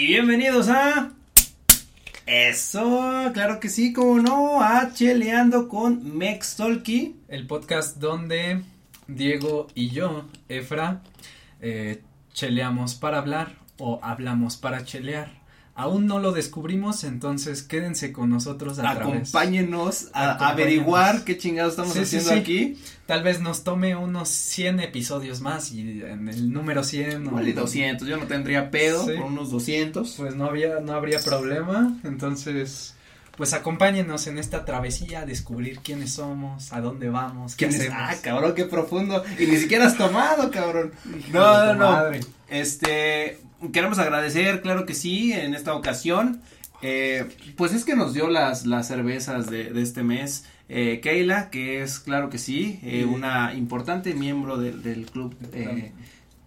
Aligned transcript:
Y 0.00 0.06
bienvenidos 0.06 0.68
a. 0.68 1.10
Eso, 2.24 3.32
claro 3.34 3.58
que 3.58 3.68
sí, 3.68 3.92
como 3.92 4.20
no, 4.20 4.62
a 4.62 4.92
Cheleando 4.94 5.66
con 5.66 6.16
Mex 6.16 6.54
Tolki. 6.54 7.16
El 7.26 7.48
podcast 7.48 7.96
donde 7.96 8.62
Diego 9.08 9.66
y 9.74 9.90
yo, 9.90 10.26
Efra, 10.48 11.02
eh, 11.60 12.00
cheleamos 12.32 12.94
para 12.94 13.18
hablar 13.18 13.56
o 13.76 13.98
hablamos 14.00 14.56
para 14.56 14.84
chelear. 14.84 15.37
Aún 15.78 16.08
no 16.08 16.18
lo 16.18 16.32
descubrimos, 16.32 17.04
entonces 17.04 17.62
quédense 17.62 18.10
con 18.12 18.30
nosotros 18.30 18.80
a 18.80 18.90
Acompáñenos 18.90 20.08
a 20.12 20.48
averiguar 20.48 21.22
qué 21.22 21.38
chingados 21.38 21.74
estamos 21.74 21.96
haciendo 21.96 22.32
aquí. 22.32 22.76
Tal 23.06 23.22
vez 23.22 23.40
nos 23.40 23.62
tome 23.62 23.94
unos 23.94 24.28
100 24.28 24.80
episodios 24.80 25.40
más 25.40 25.70
y 25.70 26.02
en 26.02 26.28
el 26.28 26.52
número 26.52 26.82
100 26.82 27.28
o 27.28 27.40
200, 27.40 28.08
yo 28.08 28.16
no 28.16 28.26
tendría 28.26 28.72
pedo 28.72 29.06
por 29.06 29.26
unos 29.26 29.52
200. 29.52 30.16
Pues 30.16 30.34
no 30.34 30.46
había 30.46 30.80
no 30.80 30.94
habría 30.94 31.20
problema, 31.20 31.96
entonces 32.02 32.96
pues 33.36 33.52
acompáñenos 33.52 34.26
en 34.26 34.38
esta 34.38 34.64
travesía 34.64 35.20
a 35.20 35.26
descubrir 35.26 35.78
quiénes 35.78 36.12
somos, 36.14 36.72
a 36.72 36.80
dónde 36.80 37.08
vamos, 37.08 37.54
qué 37.54 37.66
hacemos. 37.66 37.96
Ah, 37.96 38.16
cabrón, 38.20 38.52
qué 38.56 38.64
profundo. 38.64 39.22
Y 39.38 39.46
ni 39.46 39.56
siquiera 39.58 39.86
has 39.86 39.96
tomado, 39.96 40.50
cabrón. 40.50 40.90
no, 41.32 41.72
no, 41.72 41.74
no. 41.74 42.18
Este, 42.48 43.38
queremos 43.72 43.98
agradecer, 43.98 44.62
claro 44.62 44.86
que 44.86 44.94
sí, 44.94 45.32
en 45.32 45.54
esta 45.54 45.74
ocasión. 45.74 46.40
Eh, 46.80 47.26
pues 47.56 47.72
es 47.72 47.84
que 47.84 47.96
nos 47.96 48.14
dio 48.14 48.28
las, 48.28 48.64
las 48.66 48.86
cervezas 48.86 49.50
de, 49.50 49.70
de 49.70 49.82
este 49.82 50.02
mes. 50.02 50.44
Eh, 50.68 51.00
Keila, 51.02 51.48
que 51.48 51.82
es, 51.82 51.98
claro 51.98 52.28
que 52.28 52.36
sí, 52.36 52.78
eh, 52.82 53.06
una 53.06 53.54
importante 53.54 54.14
miembro 54.14 54.58
del 54.58 55.06
club 55.06 55.34
eh, 55.54 55.92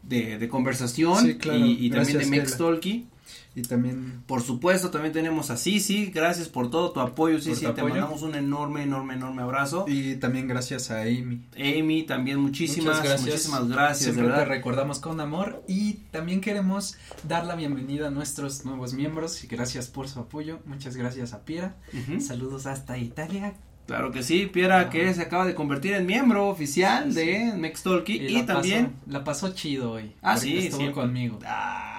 de, 0.03 0.37
de, 0.37 0.47
conversación 0.47 1.27
y, 1.27 1.89
también 1.89 2.20
de 2.20 2.25
Mextalky. 2.27 3.07
Y 3.53 3.63
también. 3.63 4.23
Por 4.27 4.41
supuesto, 4.41 4.91
también 4.91 5.13
tenemos 5.13 5.49
a 5.49 5.58
Sisi. 5.58 6.05
Gracias 6.08 6.48
por 6.48 6.70
todo 6.70 6.91
tu 6.91 7.02
apoyo, 7.02 7.40
Sisi. 7.40 7.65
Te 7.68 7.84
mandamos 7.84 8.21
un 8.21 8.35
enorme, 8.35 8.84
enorme, 8.84 9.15
enorme 9.15 9.41
abrazo. 9.41 9.85
Y 9.87 10.15
también 10.15 10.48
gracias 10.48 10.90
a 10.90 11.01
Amy. 11.01 11.41
Amy, 11.55 12.04
también 12.04 12.40
muchísimas, 12.40 13.04
gracias. 13.04 13.21
muchísimas 13.21 13.68
gracias. 13.68 14.13
Siempre 14.13 14.34
te 14.34 14.46
recordamos 14.46 14.99
con 14.99 15.20
amor. 15.20 15.63
Y 15.68 15.96
también 16.12 16.40
queremos 16.40 16.98
dar 17.27 17.46
la 17.46 17.55
bienvenida 17.55 18.07
a 18.07 18.12
nuestros 18.12 18.63
nuevos 18.63 18.93
miembros. 18.93 19.43
Y 19.43 19.48
gracias 19.48 19.87
por 19.87 20.07
su 20.07 20.21
apoyo. 20.21 20.59
Muchas 20.65 20.96
gracias 20.96 21.34
a 21.34 21.43
Piera. 21.43 21.76
Saludos 22.20 22.68
hasta 22.68 22.98
Italia. 22.98 23.54
Claro 23.87 24.12
que 24.12 24.24
sí, 24.24 24.46
Piera 24.46 24.90
que 24.90 25.13
se 25.13 25.21
acaba 25.21 25.46
de 25.46 25.54
convertir 25.54 25.93
en 25.93 26.05
miembro 26.05 26.48
oficial 26.48 27.13
de 27.13 27.52
Mextalky 27.57 28.13
y, 28.13 28.37
y 28.37 28.43
también 28.43 28.93
la 29.07 29.26
pasó 29.26 29.54
chido 29.54 29.91
hoy. 29.91 30.13
Ah, 30.21 30.37
sí, 30.37 30.59
estuvo 30.59 30.93
conmigo. 30.93 31.40
Ah 31.46 31.90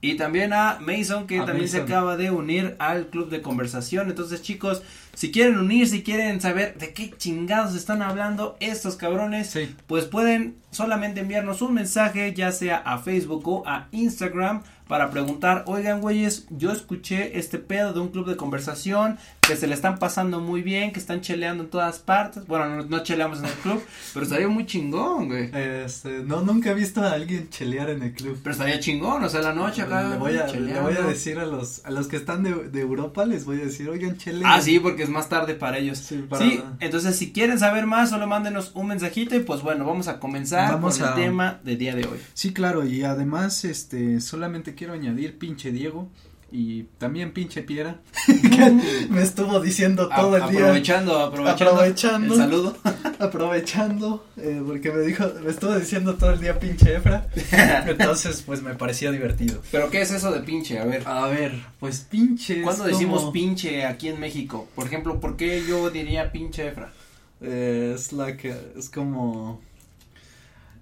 y 0.00 0.16
también 0.16 0.52
a 0.52 0.78
Mason 0.80 1.26
que 1.26 1.40
también 1.40 1.68
se 1.68 1.80
acaba 1.80 2.16
de 2.16 2.30
unir 2.30 2.76
al 2.78 3.08
club 3.08 3.30
de 3.30 3.42
conversación. 3.42 4.08
Entonces 4.08 4.42
chicos, 4.42 4.82
si 5.14 5.30
quieren 5.30 5.58
unir, 5.58 5.88
si 5.88 6.02
quieren 6.02 6.40
saber 6.40 6.76
de 6.78 6.92
qué 6.92 7.10
chingados 7.16 7.74
están 7.74 8.02
hablando 8.02 8.56
estos 8.60 8.96
cabrones, 8.96 9.56
pues 9.86 10.04
pueden 10.04 10.56
solamente 10.70 11.20
enviarnos 11.20 11.62
un 11.62 11.74
mensaje 11.74 12.34
ya 12.34 12.52
sea 12.52 12.76
a 12.76 12.98
Facebook 12.98 13.46
o 13.48 13.62
a 13.66 13.88
Instagram 13.92 14.62
para 14.88 15.10
preguntar, 15.10 15.64
oigan 15.66 16.00
güeyes, 16.00 16.46
yo 16.50 16.70
escuché 16.70 17.38
este 17.38 17.58
pedo 17.58 17.94
de 17.94 18.00
un 18.00 18.08
club 18.08 18.28
de 18.28 18.36
conversación, 18.36 19.18
que 19.46 19.56
se 19.56 19.66
le 19.66 19.74
están 19.74 19.98
pasando 19.98 20.40
muy 20.40 20.62
bien, 20.62 20.92
que 20.92 20.98
están 20.98 21.20
cheleando 21.20 21.64
en 21.64 21.70
todas 21.70 21.98
partes. 21.98 22.46
Bueno, 22.46 22.82
no, 22.82 23.02
cheleamos 23.02 23.38
en 23.40 23.46
el 23.46 23.52
club, 23.52 23.82
pero 24.12 24.24
estaría 24.24 24.48
muy 24.48 24.66
chingón, 24.66 25.28
güey. 25.28 25.50
Este, 25.52 26.22
no, 26.24 26.40
nunca 26.42 26.70
he 26.70 26.74
visto 26.74 27.02
a 27.02 27.12
alguien 27.12 27.48
chelear 27.50 27.90
en 27.90 28.02
el 28.02 28.12
club. 28.12 28.38
Pero 28.42 28.52
estaría 28.52 28.80
chingón, 28.80 29.22
o 29.24 29.28
sea, 29.28 29.42
la 29.42 29.52
noche 29.52 29.82
acá. 29.82 30.08
Le 30.08 30.16
voy 30.16 30.36
a, 30.36 30.46
le 30.46 30.80
voy 30.80 30.96
a 30.96 31.02
decir 31.02 31.38
a 31.38 31.46
los, 31.46 31.84
a 31.84 31.90
los 31.90 32.08
que 32.08 32.16
están 32.16 32.42
de, 32.42 32.54
de 32.70 32.80
Europa, 32.80 33.24
les 33.24 33.44
voy 33.44 33.60
a 33.60 33.64
decir, 33.64 33.88
oigan, 33.88 34.16
chelean. 34.16 34.50
Ah, 34.50 34.60
sí, 34.60 34.78
porque 34.78 35.02
es 35.02 35.08
más 35.08 35.28
tarde 35.28 35.54
para 35.54 35.78
ellos. 35.78 35.98
Sí, 35.98 36.62
entonces 36.80 37.16
si 37.16 37.32
quieren 37.32 37.58
saber 37.58 37.86
más, 37.86 38.10
solo 38.10 38.26
mándenos 38.26 38.72
un 38.74 38.88
mensajito 38.88 39.36
y 39.36 39.40
pues 39.40 39.62
bueno, 39.62 39.84
vamos 39.84 40.08
a 40.08 40.18
comenzar 40.18 40.72
vamos 40.72 40.98
con 40.98 41.08
el 41.08 41.14
tema 41.14 41.60
de 41.64 41.76
día 41.76 41.94
de 41.94 42.04
hoy. 42.06 42.18
Sí, 42.34 42.52
claro, 42.52 42.86
y 42.86 43.02
además, 43.04 43.64
este, 43.64 44.20
solamente 44.20 44.74
quiero 44.74 44.92
añadir, 44.92 45.38
pinche 45.38 45.72
Diego, 45.72 46.08
y 46.52 46.84
también 46.98 47.32
pinche 47.32 47.62
Piera, 47.62 48.00
me 49.10 49.22
estuvo 49.22 49.60
diciendo 49.60 50.08
todo 50.08 50.36
el 50.36 50.48
día. 50.50 50.60
Aprovechando, 50.60 51.18
aprovechando. 51.18 52.34
El 52.34 52.40
saludo. 52.40 52.76
aprovechando, 53.18 54.26
eh, 54.36 54.62
porque 54.64 54.92
me 54.92 55.02
dijo, 55.02 55.24
me 55.42 55.50
estuvo 55.50 55.74
diciendo 55.76 56.14
todo 56.14 56.32
el 56.32 56.40
día 56.40 56.58
pinche 56.58 56.94
Efra. 56.94 57.26
Entonces, 57.86 58.42
pues 58.42 58.62
me 58.62 58.74
parecía 58.74 59.10
divertido. 59.10 59.60
¿Pero 59.72 59.90
qué 59.90 60.02
es 60.02 60.10
eso 60.10 60.30
de 60.30 60.40
pinche? 60.40 60.78
A 60.78 60.84
ver. 60.84 61.06
A 61.06 61.26
ver, 61.28 61.60
pues 61.80 62.00
pinche. 62.00 62.62
¿Cuándo 62.62 62.84
decimos 62.84 63.30
pinche 63.32 63.84
aquí 63.84 64.08
en 64.08 64.20
México? 64.20 64.68
Por 64.74 64.86
ejemplo, 64.86 65.20
¿por 65.20 65.36
qué 65.36 65.64
yo 65.66 65.90
diría 65.90 66.30
pinche 66.30 66.68
Efra? 66.68 66.92
Eh, 67.40 67.92
es 67.96 68.12
la 68.12 68.36
que, 68.36 68.54
es 68.76 68.88
como. 68.90 69.60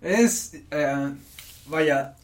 Es. 0.00 0.54
Eh, 0.70 1.12
vaya, 1.66 2.14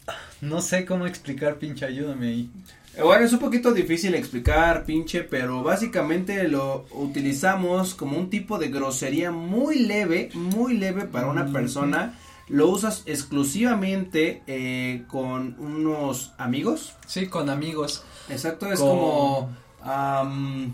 no 0.40 0.60
sé 0.60 0.84
cómo 0.84 1.06
explicar 1.06 1.58
pinche, 1.58 1.86
ayúdame 1.86 2.28
ahí. 2.28 2.50
Eh, 2.98 3.02
bueno, 3.04 3.24
es 3.24 3.32
un 3.32 3.38
poquito 3.38 3.72
difícil 3.72 4.16
explicar, 4.16 4.84
pinche, 4.84 5.22
pero 5.22 5.62
básicamente 5.62 6.48
lo 6.48 6.84
utilizamos 6.90 7.94
como 7.94 8.18
un 8.18 8.28
tipo 8.28 8.58
de 8.58 8.70
grosería 8.70 9.30
muy 9.30 9.78
leve, 9.78 10.30
muy 10.34 10.76
leve 10.76 11.04
para 11.04 11.28
una 11.28 11.46
persona. 11.52 12.18
Lo 12.48 12.68
usas 12.68 13.04
exclusivamente 13.06 14.42
eh, 14.48 15.04
con 15.06 15.54
unos 15.60 16.32
amigos. 16.38 16.96
Sí, 17.06 17.28
con 17.28 17.50
amigos. 17.50 18.02
Exacto, 18.30 18.66
es 18.66 18.80
como 18.80 19.56
um, 19.84 20.72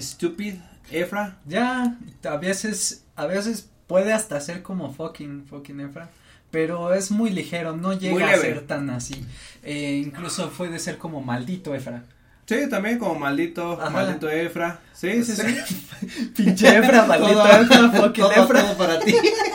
stupid, 0.00 0.54
Efra. 0.90 1.40
Ya, 1.44 1.98
a 2.26 2.36
veces, 2.38 3.04
a 3.16 3.26
veces 3.26 3.68
puede 3.86 4.14
hasta 4.14 4.40
ser 4.40 4.62
como 4.62 4.94
fucking, 4.94 5.44
fucking 5.44 5.80
Efra 5.80 6.08
pero 6.54 6.94
es 6.94 7.10
muy 7.10 7.30
ligero, 7.30 7.76
no 7.76 7.94
llega 7.94 8.30
a 8.30 8.36
ser 8.36 8.60
tan 8.60 8.88
así. 8.88 9.26
Eh, 9.64 10.00
incluso 10.06 10.50
puede 10.50 10.78
ser 10.78 10.98
como 10.98 11.20
maldito 11.20 11.74
Efra. 11.74 12.04
Sí, 12.46 12.68
también 12.70 12.96
como 13.00 13.16
maldito, 13.16 13.76
maldito 13.90 14.30
Efra. 14.30 14.78
Sí, 14.92 15.24
sí, 15.24 15.34
sí. 15.34 16.28
Pinche 16.36 16.76
Efra, 16.76 17.06
maldito 17.08 17.44
Efra, 17.44 17.90
fucking 17.90 18.24
Efra. 18.36 18.62
Todo 18.62 18.76
para 18.76 19.00
ti. 19.00 19.16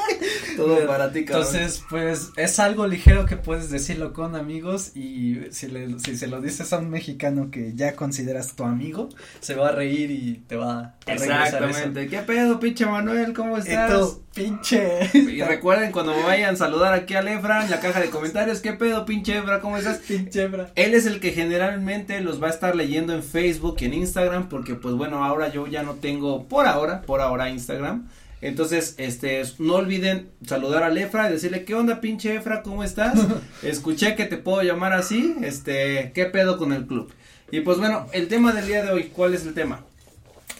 todo 0.59 0.87
para 0.87 1.11
ti, 1.11 1.25
cabrón. 1.25 1.47
Entonces, 1.47 1.83
pues, 1.89 2.31
es 2.35 2.59
algo 2.59 2.87
ligero 2.87 3.25
que 3.25 3.37
puedes 3.37 3.69
decirlo 3.69 4.13
con 4.13 4.35
amigos 4.35 4.95
y 4.95 5.37
si, 5.51 5.67
le, 5.67 5.99
si 5.99 6.15
se 6.15 6.27
lo 6.27 6.41
dices 6.41 6.71
a 6.73 6.79
un 6.79 6.89
mexicano 6.89 7.49
que 7.51 7.73
ya 7.75 7.95
consideras 7.95 8.55
tu 8.55 8.63
amigo, 8.63 9.09
se 9.39 9.55
va 9.55 9.69
a 9.69 9.71
reír 9.71 10.11
y 10.11 10.43
te 10.47 10.55
va 10.55 10.79
a 10.79 11.11
Exactamente. 11.13 12.07
¿Qué 12.07 12.19
pedo, 12.19 12.59
pinche 12.59 12.85
Manuel? 12.85 13.33
¿Cómo 13.33 13.57
estás? 13.57 14.17
Y 14.35 14.41
pinche. 14.41 15.09
Y 15.13 15.41
recuerden 15.41 15.91
cuando 15.91 16.13
me 16.13 16.23
vayan 16.23 16.53
a 16.53 16.57
saludar 16.57 16.93
aquí 16.93 17.15
al 17.15 17.27
Efra 17.27 17.63
en 17.63 17.71
la 17.71 17.79
caja 17.79 17.99
de 17.99 18.09
comentarios, 18.09 18.61
¿qué 18.61 18.73
pedo, 18.73 19.05
pinche 19.05 19.37
Efra? 19.37 19.59
¿Cómo 19.59 19.77
estás? 19.77 19.99
Pinche 19.99 20.45
Efra. 20.45 20.71
Él 20.75 20.93
es 20.93 21.05
el 21.05 21.19
que 21.19 21.31
generalmente 21.31 22.21
los 22.21 22.41
va 22.41 22.47
a 22.47 22.51
estar 22.51 22.75
leyendo 22.75 23.13
en 23.13 23.23
Facebook 23.23 23.77
y 23.79 23.85
en 23.85 23.93
Instagram 23.93 24.49
porque 24.49 24.75
pues 24.75 24.95
bueno, 24.95 25.23
ahora 25.23 25.49
yo 25.49 25.67
ya 25.67 25.83
no 25.83 25.95
tengo 25.95 26.47
por 26.47 26.65
ahora, 26.65 27.01
por 27.01 27.21
ahora 27.21 27.49
Instagram. 27.49 28.07
Entonces, 28.41 28.95
este, 28.97 29.41
no 29.59 29.75
olviden 29.75 30.29
saludar 30.45 30.83
a 30.83 30.99
Efra 30.99 31.29
y 31.29 31.33
decirle, 31.33 31.65
¿qué 31.65 31.75
onda 31.75 31.99
pinche 31.99 32.35
Efra? 32.35 32.63
¿Cómo 32.63 32.83
estás? 32.83 33.19
Escuché 33.63 34.15
que 34.15 34.25
te 34.25 34.37
puedo 34.37 34.61
llamar 34.63 34.93
así, 34.93 35.35
este, 35.41 36.11
¿qué 36.13 36.25
pedo 36.25 36.57
con 36.57 36.71
el 36.71 36.85
club? 36.87 37.11
Y 37.51 37.61
pues 37.61 37.77
bueno, 37.79 38.07
el 38.13 38.27
tema 38.27 38.53
del 38.53 38.67
día 38.67 38.83
de 38.83 38.91
hoy, 38.91 39.11
¿cuál 39.13 39.33
es 39.33 39.45
el 39.45 39.53
tema? 39.53 39.83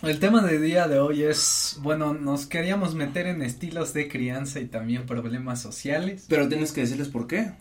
El 0.01 0.19
tema 0.19 0.41
del 0.41 0.61
día 0.61 0.87
de 0.87 0.99
hoy 0.99 1.23
es, 1.23 1.77
bueno, 1.81 2.13
nos 2.13 2.45
queríamos 2.45 2.95
meter 2.95 3.27
en 3.27 3.41
estilos 3.41 3.93
de 3.93 4.07
crianza 4.07 4.61
y 4.61 4.65
también 4.65 5.05
problemas 5.05 5.61
sociales. 5.61 6.25
Pero 6.29 6.47
tienes 6.47 6.71
que 6.71 6.81
decirles 6.81 7.09
por 7.09 7.27
qué. 7.27 7.51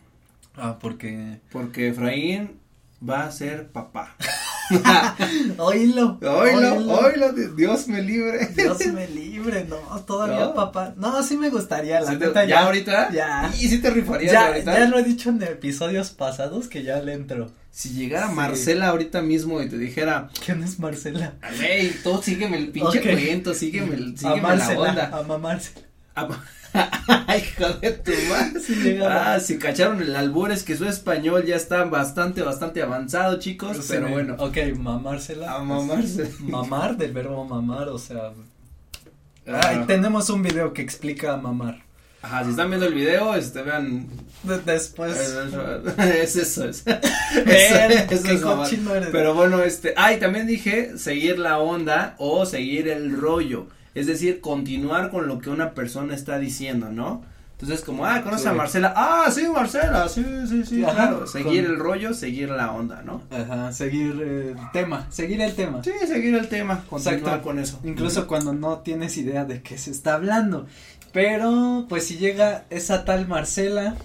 Ah, 0.55 0.79
porque. 0.81 1.41
Porque 1.51 1.89
Efraín 1.89 2.61
va 3.07 3.25
a 3.25 3.33
ser 3.33 3.69
papá. 3.69 4.17
oílo, 5.59 6.19
oílo, 6.23 6.99
oílo, 6.99 7.33
Dios 7.33 7.89
me 7.89 8.03
libre. 8.03 8.47
Dios 8.55 8.87
me 8.87 9.09
libre, 9.09 9.67
no, 9.69 9.79
todavía 10.03 10.53
papá. 10.55 10.95
No, 10.97 11.23
sí 11.23 11.37
me 11.37 11.51
gustaría, 11.51 12.01
la 12.01 12.13
neta. 12.13 12.45
¿Ya, 12.45 12.61
ahorita? 12.61 13.11
Ya. 13.11 13.51
¿Y 13.59 13.69
si 13.69 13.79
te 13.79 13.91
rifarías 13.91 14.33
ya, 14.33 14.49
ahorita? 14.49 14.79
Ya 14.79 14.89
lo 14.89 14.99
he 14.99 15.03
dicho 15.05 15.31
en 15.31 15.43
episodios 15.43 16.11
pasados 16.11 16.69
que 16.69 16.83
ya 16.83 17.01
le 17.01 17.15
entro. 17.15 17.51
Si 17.71 17.91
llegara 17.91 18.29
Marcela 18.29 18.89
ahorita 18.89 19.23
mismo 19.23 19.63
y 19.63 19.69
te 19.69 19.79
dijera. 19.79 20.31
¿Quién 20.45 20.63
es 20.63 20.79
Marcela? 20.79 21.35
Güey, 21.59 21.91
todo 22.03 22.23
sígueme 22.23 22.59
el 22.59 22.69
pinche 22.69 23.01
cuento, 23.01 23.55
sígueme, 23.55 23.95
el, 23.95 24.19
sígueme 24.19 24.57
la 24.57 24.69
onda. 24.71 25.11
A 25.13 25.23
mamarse. 25.23 25.73
Hijo 27.39 27.69
de 27.81 27.93
tu 27.93 28.13
madre. 28.29 29.01
ah, 29.07 29.41
si 29.41 29.59
cacharon 29.59 30.03
el 30.03 30.15
albur 30.15 30.51
es 30.51 30.63
que 30.63 30.77
su 30.77 30.85
español 30.87 31.45
ya 31.45 31.57
está 31.57 31.85
bastante, 31.85 32.43
bastante 32.43 32.83
avanzado, 32.83 33.39
chicos. 33.39 33.87
pero 33.89 34.09
bueno. 34.09 34.37
Ok, 34.39 34.57
mamársela. 34.79 35.55
A 35.55 35.63
mamarse. 35.63 36.33
Mamar 36.41 36.97
del 36.97 37.13
verbo 37.13 37.45
mamar, 37.45 37.89
o 37.89 37.99
sea. 37.99 38.33
Ah. 39.47 39.85
tenemos 39.87 40.29
un 40.31 40.43
video 40.43 40.73
que 40.73 40.83
explica 40.83 41.37
mamar. 41.37 41.89
Ajá, 42.21 42.45
si 42.45 42.51
están 42.51 42.69
viendo 42.69 42.87
el 42.87 42.95
video, 42.95 43.35
este, 43.35 43.63
vean. 43.63 44.09
después. 44.67 45.17
es 45.17 46.37
eso, 46.37 46.69
es. 46.69 46.85
eso, 47.47 48.11
es 48.11 49.07
Pero 49.13 49.35
bueno, 49.35 49.63
este, 49.63 49.95
ah, 49.97 50.13
y 50.13 50.19
también 50.19 50.47
dije 50.47 50.99
seguir 50.99 51.39
la 51.39 51.59
onda 51.59 52.17
o 52.19 52.45
seguir 52.45 52.89
el 52.89 53.19
rollo. 53.19 53.69
Es 53.99 54.07
decir, 54.07 54.41
continuar 54.41 55.11
con 55.11 55.27
lo 55.27 55.39
que 55.39 55.51
una 55.51 55.75
persona 55.75 56.15
está 56.15 56.39
diciendo, 56.39 56.91
¿no? 56.91 57.23
Entonces, 57.61 57.85
como, 57.85 58.07
ah, 58.07 58.23
conoces 58.23 58.47
a 58.47 58.53
Marcela. 58.53 58.95
Ah, 58.95 59.29
sí, 59.33 59.49
Marcela, 59.53 60.09
sí, 60.09 60.25
sí, 60.49 60.65
sí, 60.65 60.81
claro. 60.81 61.27
Seguir 61.27 61.65
el 61.65 61.77
rollo, 61.77 62.15
seguir 62.15 62.51
la 62.51 62.71
onda, 62.71 63.03
¿no? 63.03 63.23
Ajá, 63.33 63.73
seguir 63.73 64.13
el 64.23 64.57
tema, 64.73 65.09
seguir 65.11 65.41
el 65.41 65.57
tema. 65.57 65.83
Sí, 65.83 65.91
seguir 66.07 66.37
el 66.37 66.47
tema, 66.47 66.85
continuar 66.89 67.43
con 67.43 67.59
eso. 67.59 67.81
Incluso 67.83 68.29
cuando 68.29 68.53
no 68.53 68.79
tienes 68.79 69.17
idea 69.17 69.45
de 69.45 69.61
qué 69.61 69.77
se 69.77 69.91
está 69.91 70.15
hablando. 70.15 70.69
Pero, 71.13 71.87
pues 71.89 72.07
si 72.07 72.19
llega 72.19 72.65
esa 72.71 73.05
tal 73.05 73.27
Marcela. 73.27 73.97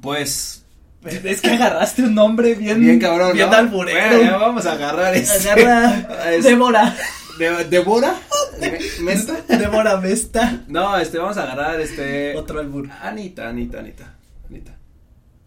Pues. 0.00 0.64
Es 1.24 1.40
que 1.40 1.50
agarraste 1.50 2.02
un 2.02 2.14
nombre 2.14 2.54
bien. 2.54 2.80
Bien 2.80 3.00
cabrón. 3.00 3.32
Bien 3.32 3.52
alburero. 3.52 4.22
ya 4.22 4.36
vamos 4.36 4.64
a 4.66 4.72
agarrar 4.72 5.14
ese. 5.16 5.50
Agarra. 5.50 6.06
Débora. 6.40 6.94
De. 7.38 8.78
¿Mesta? 9.00 9.40
Débora 9.48 9.96
Mesta. 9.98 10.64
No, 10.68 10.96
este, 10.98 11.18
vamos 11.18 11.36
a 11.36 11.44
agarrar 11.44 11.80
este. 11.80 12.36
Otro 12.36 12.60
albur. 12.60 12.88
Anita, 13.02 13.48
Anita, 13.48 13.78
Anita. 13.78 14.14
Anita. 14.48 14.76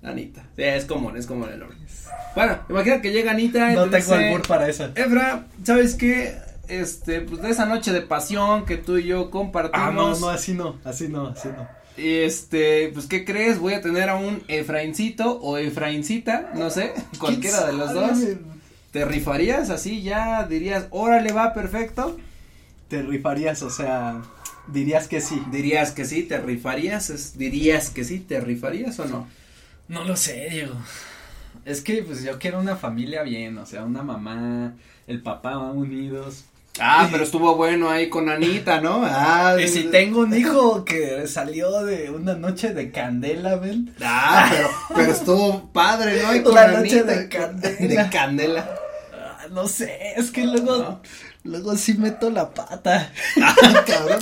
Anita. 0.03 0.41
Sí, 0.55 0.63
es 0.63 0.85
común, 0.85 1.17
es 1.17 1.27
común 1.27 1.49
el 1.51 1.59
nombre. 1.59 1.77
Bueno, 2.35 2.59
imagina 2.69 3.01
que 3.01 3.11
llega 3.11 3.31
Anita. 3.31 3.71
No 3.71 3.89
tengo 3.89 4.13
albur 4.13 4.47
para 4.47 4.69
eso. 4.69 4.89
Efra, 4.95 5.45
¿sabes 5.63 5.95
qué? 5.95 6.35
este, 6.71 7.21
pues 7.21 7.41
de 7.41 7.49
esa 7.49 7.65
noche 7.65 7.91
de 7.91 8.01
pasión 8.01 8.65
que 8.65 8.77
tú 8.77 8.97
y 8.97 9.05
yo 9.05 9.29
compartimos. 9.29 9.87
Ah, 9.87 9.91
no, 9.91 10.17
no, 10.17 10.29
así 10.29 10.53
no, 10.53 10.79
así 10.83 11.07
no, 11.07 11.27
así 11.27 11.49
no. 11.49 11.67
Y 11.97 12.19
este, 12.19 12.89
pues, 12.93 13.05
¿qué 13.05 13.25
crees? 13.25 13.59
Voy 13.59 13.73
a 13.73 13.81
tener 13.81 14.09
a 14.09 14.15
un 14.15 14.43
Efraincito 14.47 15.39
o 15.41 15.57
Efraincita, 15.57 16.51
no 16.55 16.69
sé, 16.69 16.93
cualquiera 17.19 17.67
de 17.67 17.73
los 17.73 17.93
dos. 17.93 18.17
¿Te 18.91 19.05
rifarías 19.05 19.69
así 19.69 20.01
ya? 20.01 20.43
¿Dirías, 20.43 20.87
órale, 20.89 21.31
va 21.31 21.53
perfecto? 21.53 22.17
Te 22.89 23.01
rifarías, 23.01 23.61
o 23.63 23.69
sea, 23.69 24.21
dirías 24.67 25.07
que 25.07 25.21
sí. 25.21 25.41
¿Dirías 25.49 25.91
que 25.91 26.03
sí? 26.03 26.23
¿Te 26.23 26.37
rifarías? 26.39 27.37
¿Dirías 27.37 27.89
que 27.89 28.03
sí? 28.03 28.19
¿Te 28.19 28.41
rifarías 28.41 28.99
o 28.99 29.05
no? 29.05 29.27
No 29.87 30.03
lo 30.03 30.17
sé, 30.17 30.47
Diego. 30.49 30.75
Es 31.63 31.81
que, 31.81 32.03
pues, 32.03 32.23
yo 32.23 32.37
quiero 32.37 32.59
una 32.59 32.75
familia 32.75 33.23
bien, 33.23 33.57
o 33.57 33.65
sea, 33.65 33.83
una 33.83 34.03
mamá, 34.03 34.73
el 35.07 35.21
papá 35.21 35.57
unidos. 35.57 36.45
Ah, 36.79 37.07
pero 37.11 37.23
estuvo 37.23 37.55
bueno 37.55 37.89
ahí 37.89 38.09
con 38.09 38.29
Anita, 38.29 38.81
¿no? 38.81 39.03
Ah, 39.05 39.55
y 39.61 39.67
si 39.67 39.83
tengo 39.83 40.21
un 40.21 40.33
hijo 40.33 40.83
que 40.85 41.27
salió 41.27 41.83
de 41.83 42.09
una 42.09 42.33
noche 42.33 42.73
de 42.73 42.91
candela, 42.91 43.55
ven. 43.55 43.93
Ah, 44.01 44.47
pero, 44.49 44.69
pero 44.95 45.11
estuvo 45.11 45.69
padre, 45.71 46.21
¿no? 46.21 46.29
Ahí 46.29 46.41
con 46.43 46.55
La 46.55 46.67
noche 46.67 47.03
de 47.03 47.29
candela. 47.29 48.03
De 48.03 48.09
candela. 48.09 48.80
No 49.51 49.67
sé, 49.67 50.13
es 50.15 50.31
que 50.31 50.45
luego, 50.45 51.01
luego 51.43 51.75
sí 51.75 51.95
meto 51.95 52.29
la 52.29 52.53
pata. 52.53 53.11
Ah, 53.41 53.83
cabrón, 53.85 54.21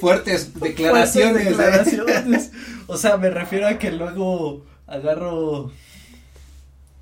Fuertes 0.00 0.54
declaraciones. 0.58 1.42
Fuertes 1.44 1.56
declaraciones. 1.56 2.50
O 2.86 2.96
sea, 2.96 3.16
me 3.16 3.30
refiero 3.30 3.68
a 3.68 3.78
que 3.78 3.90
luego 3.92 4.64
agarro 4.86 5.72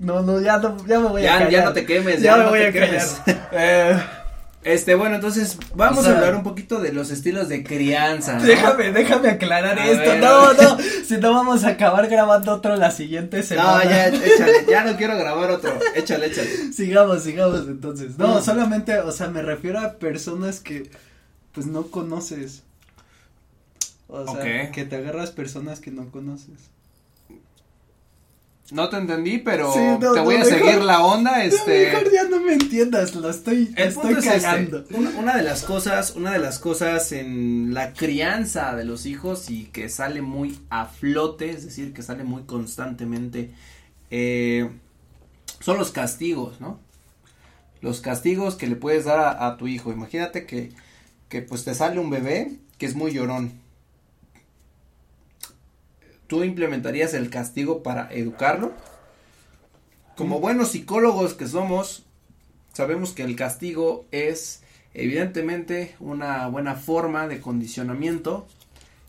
no, 0.02 0.20
no, 0.20 0.40
ya 0.40 0.58
no, 0.58 0.76
ya 0.84 0.98
me 0.98 1.08
voy 1.08 1.24
a 1.24 1.38
callar. 1.38 1.50
Ya 1.50 1.64
no 1.64 1.72
te 1.72 1.86
quemes, 1.86 2.20
ya, 2.20 2.36
me 2.36 2.48
voy 2.48 2.62
a 2.62 2.72
callar. 2.72 3.06
eh, 3.52 4.02
este, 4.64 4.94
bueno, 4.94 5.16
entonces 5.16 5.58
vamos 5.74 6.06
a 6.06 6.14
hablar 6.16 6.36
un 6.36 6.42
poquito 6.42 6.78
de 6.80 6.92
los 6.92 7.10
estilos 7.10 7.48
de 7.48 7.64
crianza. 7.64 8.38
Déjame, 8.38 8.92
déjame 8.92 9.30
aclarar 9.30 9.78
esto. 9.78 10.16
no, 10.16 10.52
no, 10.52 10.78
si 11.04 11.16
no 11.16 11.34
vamos 11.34 11.64
a 11.64 11.70
acabar 11.70 12.08
grabando 12.08 12.52
otro 12.52 12.76
la 12.76 12.90
siguiente 12.90 13.42
semana. 13.42 13.84
No, 13.84 13.90
ya, 13.90 14.08
échale, 14.08 14.66
ya 14.68 14.84
no 14.84 14.96
quiero 14.96 15.16
grabar 15.16 15.50
otro. 15.50 15.76
Échale, 15.96 16.26
échale. 16.26 16.72
Sigamos, 16.72 17.24
sigamos 17.24 17.66
entonces. 17.66 18.18
No, 18.18 18.38
mm. 18.38 18.42
solamente, 18.42 18.98
o 19.00 19.10
sea, 19.10 19.28
me 19.28 19.42
refiero 19.42 19.80
a 19.80 19.94
personas 19.94 20.60
que 20.60 20.90
pues 21.52 21.66
no 21.66 21.88
conoces. 21.88 22.62
O 24.08 24.36
sea, 24.36 24.70
que 24.70 24.84
te 24.84 24.96
agarras 24.96 25.30
personas 25.30 25.80
que 25.80 25.90
no 25.90 26.10
conoces. 26.10 26.70
No 28.72 28.88
te 28.88 28.96
entendí, 28.96 29.36
pero 29.36 29.70
te 30.00 30.20
voy 30.20 30.36
a 30.36 30.44
seguir 30.46 30.80
la 30.80 31.04
onda, 31.04 31.44
este. 31.44 31.90
mejor 31.90 32.10
ya 32.10 32.24
no 32.24 32.40
me 32.40 32.54
entiendas, 32.54 33.14
lo 33.14 33.28
estoy, 33.28 33.70
estoy 33.76 34.14
este, 34.14 34.40
cagando. 34.40 34.86
una, 35.18 35.36
de 35.36 35.42
las 35.42 35.62
cosas, 35.62 36.16
una 36.16 36.32
de 36.32 36.38
las 36.38 36.58
cosas 36.58 37.12
en 37.12 37.74
la 37.74 37.92
crianza 37.92 38.74
de 38.74 38.86
los 38.86 39.04
hijos 39.04 39.50
y 39.50 39.64
que 39.66 39.90
sale 39.90 40.22
muy 40.22 40.58
a 40.70 40.86
flote, 40.86 41.50
es 41.50 41.66
decir, 41.66 41.92
que 41.92 42.02
sale 42.02 42.24
muy 42.24 42.44
constantemente, 42.44 43.52
eh, 44.10 44.70
son 45.60 45.76
los 45.76 45.90
castigos, 45.90 46.58
¿no? 46.62 46.80
Los 47.82 48.00
castigos 48.00 48.54
que 48.54 48.68
le 48.68 48.76
puedes 48.76 49.04
dar 49.04 49.18
a, 49.18 49.48
a 49.48 49.58
tu 49.58 49.68
hijo. 49.68 49.92
Imagínate 49.92 50.46
que, 50.46 50.72
que 51.28 51.42
pues 51.42 51.64
te 51.64 51.74
sale 51.74 52.00
un 52.00 52.08
bebé 52.08 52.52
que 52.78 52.86
es 52.86 52.94
muy 52.94 53.12
llorón 53.12 53.52
¿Tú 56.32 56.44
implementarías 56.44 57.12
el 57.12 57.28
castigo 57.28 57.82
para 57.82 58.10
educarlo? 58.10 58.72
Como 60.16 60.40
buenos 60.40 60.70
psicólogos 60.70 61.34
que 61.34 61.46
somos, 61.46 62.06
sabemos 62.72 63.12
que 63.12 63.22
el 63.22 63.36
castigo 63.36 64.06
es 64.12 64.62
evidentemente 64.94 65.94
una 66.00 66.48
buena 66.48 66.74
forma 66.74 67.28
de 67.28 67.38
condicionamiento 67.42 68.46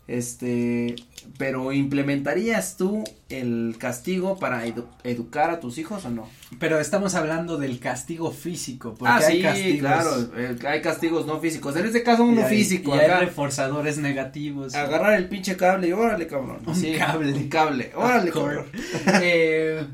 este, 0.06 0.96
pero 1.38 1.72
¿implementarías 1.72 2.76
tú 2.76 3.04
el 3.30 3.76
castigo 3.78 4.38
para 4.38 4.64
educar 5.02 5.50
a 5.50 5.60
tus 5.60 5.78
hijos 5.78 6.04
o 6.04 6.10
no? 6.10 6.28
Pero 6.58 6.78
estamos 6.78 7.14
hablando 7.14 7.56
del 7.56 7.78
castigo 7.78 8.30
físico, 8.30 8.94
porque 8.94 9.12
ah, 9.12 9.26
hay 9.26 9.36
sí, 9.36 9.42
castigos. 9.42 9.80
claro, 9.80 10.30
eh, 10.36 10.56
hay 10.66 10.82
castigos 10.82 11.26
no 11.26 11.40
físicos. 11.40 11.74
En 11.76 11.86
este 11.86 12.02
caso 12.02 12.24
uno 12.24 12.44
físico. 12.44 12.94
Y 12.94 12.98
hay 12.98 13.20
reforzadores 13.20 13.96
negativos. 13.98 14.74
Agarrar 14.74 15.14
el 15.14 15.28
pinche 15.28 15.56
cable 15.56 15.88
y 15.88 15.92
órale, 15.92 16.26
cabrón. 16.26 16.60
Un 16.66 16.98
cable. 16.98 17.32
Un 17.32 17.48
cable, 17.48 17.92
órale, 17.94 18.30
cabrón. 18.30 18.66
eh, 19.22 19.86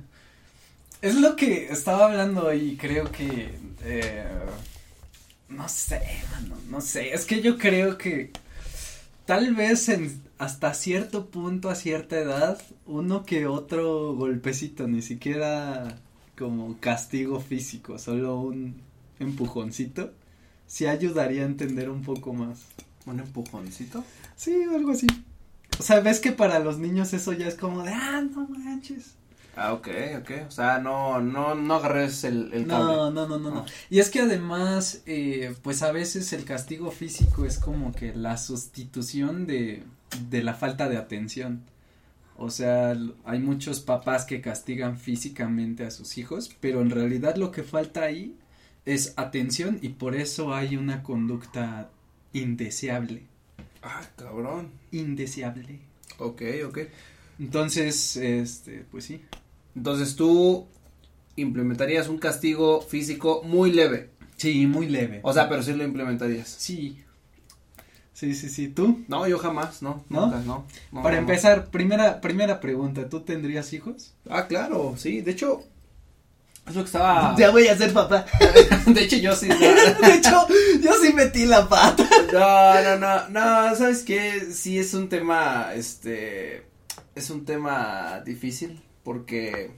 es 1.03 1.15
lo 1.15 1.37
que 1.37 1.69
estaba 1.71 2.07
hablando 2.07 2.53
y 2.53 2.77
creo 2.77 3.11
que, 3.11 3.55
eh, 3.85 4.25
no 5.49 5.69
sé, 5.69 6.01
mano, 6.33 6.57
no 6.69 6.81
sé, 6.81 7.15
es 7.15 7.25
que 7.25 7.41
yo 7.41 7.57
creo 7.57 7.97
que 7.97 8.31
tal 9.31 9.55
vez 9.55 9.89
en, 9.89 10.21
hasta 10.39 10.75
cierto 10.75 11.31
punto, 11.31 11.71
a 11.71 11.77
cierta 11.77 12.19
edad, 12.19 12.61
uno 12.85 13.25
que 13.25 13.47
otro 13.47 14.13
golpecito, 14.17 14.89
ni 14.89 15.03
siquiera 15.03 16.01
como 16.37 16.81
castigo 16.81 17.39
físico, 17.39 17.97
solo 18.01 18.41
un 18.41 18.83
empujoncito, 19.21 20.11
sí 20.67 20.87
ayudaría 20.87 21.43
a 21.43 21.47
entender 21.47 21.91
un 21.91 22.03
poco 22.03 22.33
más. 22.33 22.63
¿Un 23.07 23.21
empujoncito? 23.21 24.03
Sí, 24.35 24.65
algo 24.65 24.91
así. 24.91 25.07
O 25.79 25.83
sea, 25.85 26.01
ves 26.01 26.19
que 26.19 26.33
para 26.33 26.59
los 26.59 26.81
niños 26.81 27.13
eso 27.13 27.33
ya 27.33 27.47
es 27.47 27.55
como 27.55 27.85
de, 27.85 27.93
ah, 27.93 28.23
no 28.23 28.49
manches. 28.49 29.15
Ah, 29.57 29.73
ok, 29.75 29.89
ok. 30.21 30.31
O 30.49 30.51
sea, 30.51 30.79
no, 30.79 31.21
no, 31.21 31.55
no 31.55 31.75
agarres 31.75 32.25
el, 32.25 32.53
el 32.53 32.67
cable. 32.67 32.95
No, 32.95 33.11
no, 33.11 33.27
no, 33.29 33.39
no, 33.39 33.51
no. 33.51 33.67
Y 33.91 33.99
es 33.99 34.11
que 34.11 34.21
además, 34.21 35.03
eh, 35.07 35.55
pues 35.63 35.83
a 35.83 35.93
veces 35.93 36.33
el 36.33 36.45
castigo 36.45 36.91
físico 36.91 37.45
es 37.45 37.59
como 37.59 37.93
que 37.93 38.15
la 38.15 38.37
sustitución 38.37 39.47
de, 39.47 39.83
de 40.31 40.43
la 40.43 40.55
falta 40.55 40.89
de 40.89 40.97
atención. 40.97 41.63
O 42.37 42.49
sea, 42.49 42.97
hay 43.25 43.39
muchos 43.39 43.81
papás 43.81 44.25
que 44.25 44.41
castigan 44.41 44.99
físicamente 44.99 45.85
a 45.85 45.91
sus 45.91 46.17
hijos, 46.17 46.57
pero 46.61 46.81
en 46.81 46.89
realidad 46.89 47.37
lo 47.37 47.51
que 47.51 47.63
falta 47.63 48.03
ahí 48.03 48.35
es 48.87 49.13
atención 49.17 49.79
y 49.83 49.91
por 49.91 50.15
eso 50.15 50.55
hay 50.55 50.77
una 50.77 51.03
conducta 51.03 51.91
indeseable. 52.33 53.25
Ah, 53.83 54.03
cabrón. 54.17 54.71
Indeseable. 54.91 55.81
Ok, 56.19 56.43
ok. 56.67 56.79
Entonces, 57.41 58.17
este, 58.17 58.85
pues 58.91 59.05
sí. 59.05 59.23
Entonces 59.75 60.15
tú 60.15 60.67
implementarías 61.37 62.09
un 62.09 62.19
castigo 62.19 62.83
físico 62.83 63.43
muy 63.43 63.73
leve. 63.73 64.11
Sí, 64.37 64.67
muy 64.67 64.89
leve. 64.89 65.21
O 65.23 65.33
sea, 65.33 65.49
pero 65.49 65.63
sí 65.63 65.73
lo 65.73 65.83
implementarías. 65.83 66.49
Sí. 66.49 67.03
Sí, 68.13 68.35
sí, 68.35 68.51
sí. 68.51 68.69
¿Tú? 68.69 69.05
No, 69.09 69.27
yo 69.27 69.39
jamás, 69.39 69.81
no. 69.81 70.05
¿No? 70.11 70.27
no, 70.43 70.67
Para 71.03 71.17
empezar, 71.17 71.71
primera, 71.71 72.21
primera 72.21 72.61
pregunta, 72.61 73.09
¿tú 73.09 73.21
tendrías 73.21 73.73
hijos? 73.73 74.13
Ah, 74.29 74.47
claro, 74.47 74.95
sí. 74.99 75.23
De 75.23 75.31
hecho, 75.31 75.63
es 76.69 76.75
lo 76.75 76.83
que 76.83 76.87
estaba. 76.87 77.35
Ya 77.39 77.51
voy 77.51 77.69
a 77.69 77.77
ser 77.77 77.95
papá. 77.95 78.27
de 78.87 79.03
hecho, 79.03 79.17
yo 79.17 79.35
sí. 79.35 79.49
de 80.03 80.15
hecho, 80.15 80.47
yo 80.83 80.93
sí 81.03 81.15
metí 81.15 81.47
la 81.47 81.67
pata. 81.67 82.07
no, 82.33 82.99
no, 82.99 82.99
no, 82.99 83.29
no, 83.31 83.77
¿sabes 83.77 84.03
qué? 84.03 84.49
Sí 84.53 84.79
es 84.79 84.93
un 84.93 85.09
tema, 85.09 85.73
este, 85.75 86.70
es 87.15 87.31
un 87.31 87.45
tema 87.45 88.23
difícil 88.25 88.81
porque 89.05 89.71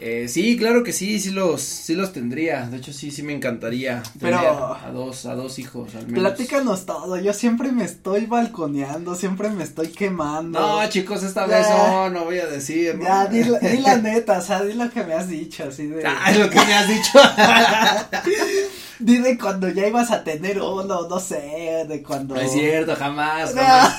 Eh, 0.00 0.26
sí, 0.28 0.56
claro 0.58 0.82
que 0.82 0.92
sí, 0.92 1.20
sí 1.20 1.30
los, 1.30 1.62
sí 1.62 1.94
los 1.94 2.12
tendría. 2.12 2.66
De 2.66 2.78
hecho, 2.78 2.92
sí, 2.92 3.12
sí 3.12 3.22
me 3.22 3.32
encantaría 3.32 4.02
Pero- 4.20 4.38
tener 4.38 4.50
a 4.84 4.90
dos, 4.92 5.24
a 5.24 5.34
dos 5.36 5.58
hijos 5.60 5.94
al 5.94 6.08
menos. 6.08 6.18
Platícanos 6.18 6.84
todo, 6.84 7.16
yo 7.16 7.32
siempre 7.32 7.70
me 7.70 7.84
estoy 7.84 8.26
balconeando, 8.26 9.14
siempre 9.14 9.50
me 9.50 9.62
estoy 9.62 9.88
quemando. 9.88 10.58
No, 10.60 10.86
chicos, 10.90 11.22
esta 11.22 11.46
Ya. 11.46 11.58
vez 11.58 11.68
no, 11.70 12.10
no 12.10 12.24
voy 12.24 12.40
a 12.40 12.46
decir. 12.46 12.96
¿no? 12.96 13.04
Ya, 13.04 13.26
di, 13.26 13.44
la- 13.44 13.58
di 13.60 13.78
la 13.78 13.96
neta, 13.98 14.38
o 14.38 14.42
sea, 14.42 14.62
di 14.64 14.74
lo 14.74 14.90
que 14.90 15.04
me 15.04 15.14
has 15.14 15.28
dicho, 15.28 15.64
así 15.68 15.86
de. 15.86 16.02
Ah, 16.06 16.32
es 16.32 16.38
lo 16.40 16.50
que 16.50 16.56
me 16.56 16.74
has 16.74 16.88
dicho. 16.88 17.18
Di 18.98 19.18
de 19.18 19.36
cuando 19.38 19.68
ya 19.68 19.86
ibas 19.86 20.10
a 20.10 20.22
tener 20.24 20.60
uno, 20.60 21.08
no 21.08 21.20
sé, 21.20 21.84
de 21.88 22.02
cuando. 22.02 22.34
No 22.34 22.40
es 22.40 22.52
cierto, 22.52 22.94
jamás, 22.96 23.52
jamás. 23.54 23.94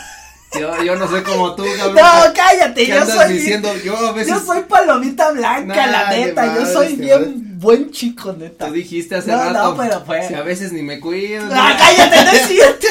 Yo, 0.59 0.83
yo 0.83 0.95
no 0.95 1.07
soy 1.07 1.21
como 1.23 1.55
tú, 1.55 1.63
cabrón. 1.77 1.95
No, 1.95 2.33
cállate, 2.33 2.85
¿Qué 2.85 2.91
yo 2.93 3.05
soy. 3.05 3.33
diciendo? 3.33 3.69
Yo 3.83 3.97
a 3.97 4.11
veces. 4.13 4.33
Yo 4.33 4.39
soy 4.39 4.61
palomita 4.63 5.31
blanca, 5.31 5.75
Nah, 5.85 5.91
la 5.91 6.09
neta, 6.11 6.55
yo 6.55 6.65
soy 6.65 6.95
te 6.95 7.03
bien 7.03 7.59
buen 7.59 7.91
chico, 7.91 8.33
neta. 8.33 8.67
Tú 8.67 8.73
dijiste 8.73 9.15
hace 9.15 9.31
No, 9.31 9.37
rato. 9.37 9.53
no, 9.71 9.77
pero 9.77 10.01
fue- 10.05 10.27
Si 10.27 10.33
a 10.33 10.41
veces 10.43 10.71
ni 10.71 10.81
me 10.83 10.99
cuido. 10.99 11.45
¡Ah, 11.51 11.75
cállate, 11.77 12.23
no 12.25 12.31
es 12.31 12.41
cierto! 12.47 12.87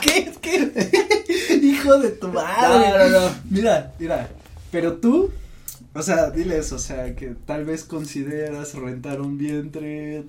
¿Qué, 0.00 0.32
qué? 0.40 1.58
Hijo 1.62 1.98
de 1.98 2.10
tu 2.10 2.28
madre. 2.28 2.90
No, 2.90 2.98
no, 2.98 3.20
no. 3.28 3.34
Mira, 3.50 3.92
mira, 3.98 4.28
pero 4.70 4.94
tú, 4.94 5.30
o 5.94 6.02
sea, 6.02 6.30
diles, 6.30 6.72
o 6.72 6.78
sea, 6.78 7.14
que 7.14 7.34
tal 7.46 7.64
vez 7.64 7.84
consideras 7.84 8.74
rentar 8.74 9.20
un 9.20 9.38
vientre. 9.38 10.24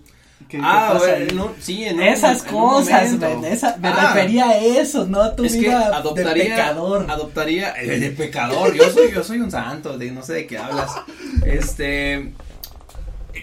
¿Qué- 0.47 0.57
qué 0.57 0.63
Ah, 0.63 0.97
ahí? 1.03 1.27
no, 1.33 1.51
sí, 1.59 1.83
en 1.85 1.99
Esas 2.01 2.43
un 2.43 2.47
cosas, 2.59 3.11
esa, 3.43 3.77
me 3.77 3.89
Ah, 3.89 4.13
refería 4.13 4.49
a 4.49 4.57
eso, 4.57 5.05
no 5.05 5.21
a 5.21 5.35
tu 5.35 5.43
es 5.45 5.53
que 5.53 5.59
vida 5.59 5.89
de 5.89 5.95
adoptaría, 5.95 6.55
pecador. 6.55 7.05
adoptaría, 7.09 7.73
eh, 7.81 7.99
de 7.99 8.11
pecador, 8.11 8.73
yo 8.73 8.89
soy, 8.89 9.11
yo 9.11 9.23
soy 9.23 9.39
un 9.39 9.51
santo, 9.51 9.97
de 9.97 10.11
no 10.11 10.21
sé 10.23 10.33
de 10.33 10.47
qué 10.47 10.57
hablas, 10.57 10.91
este, 11.45 12.31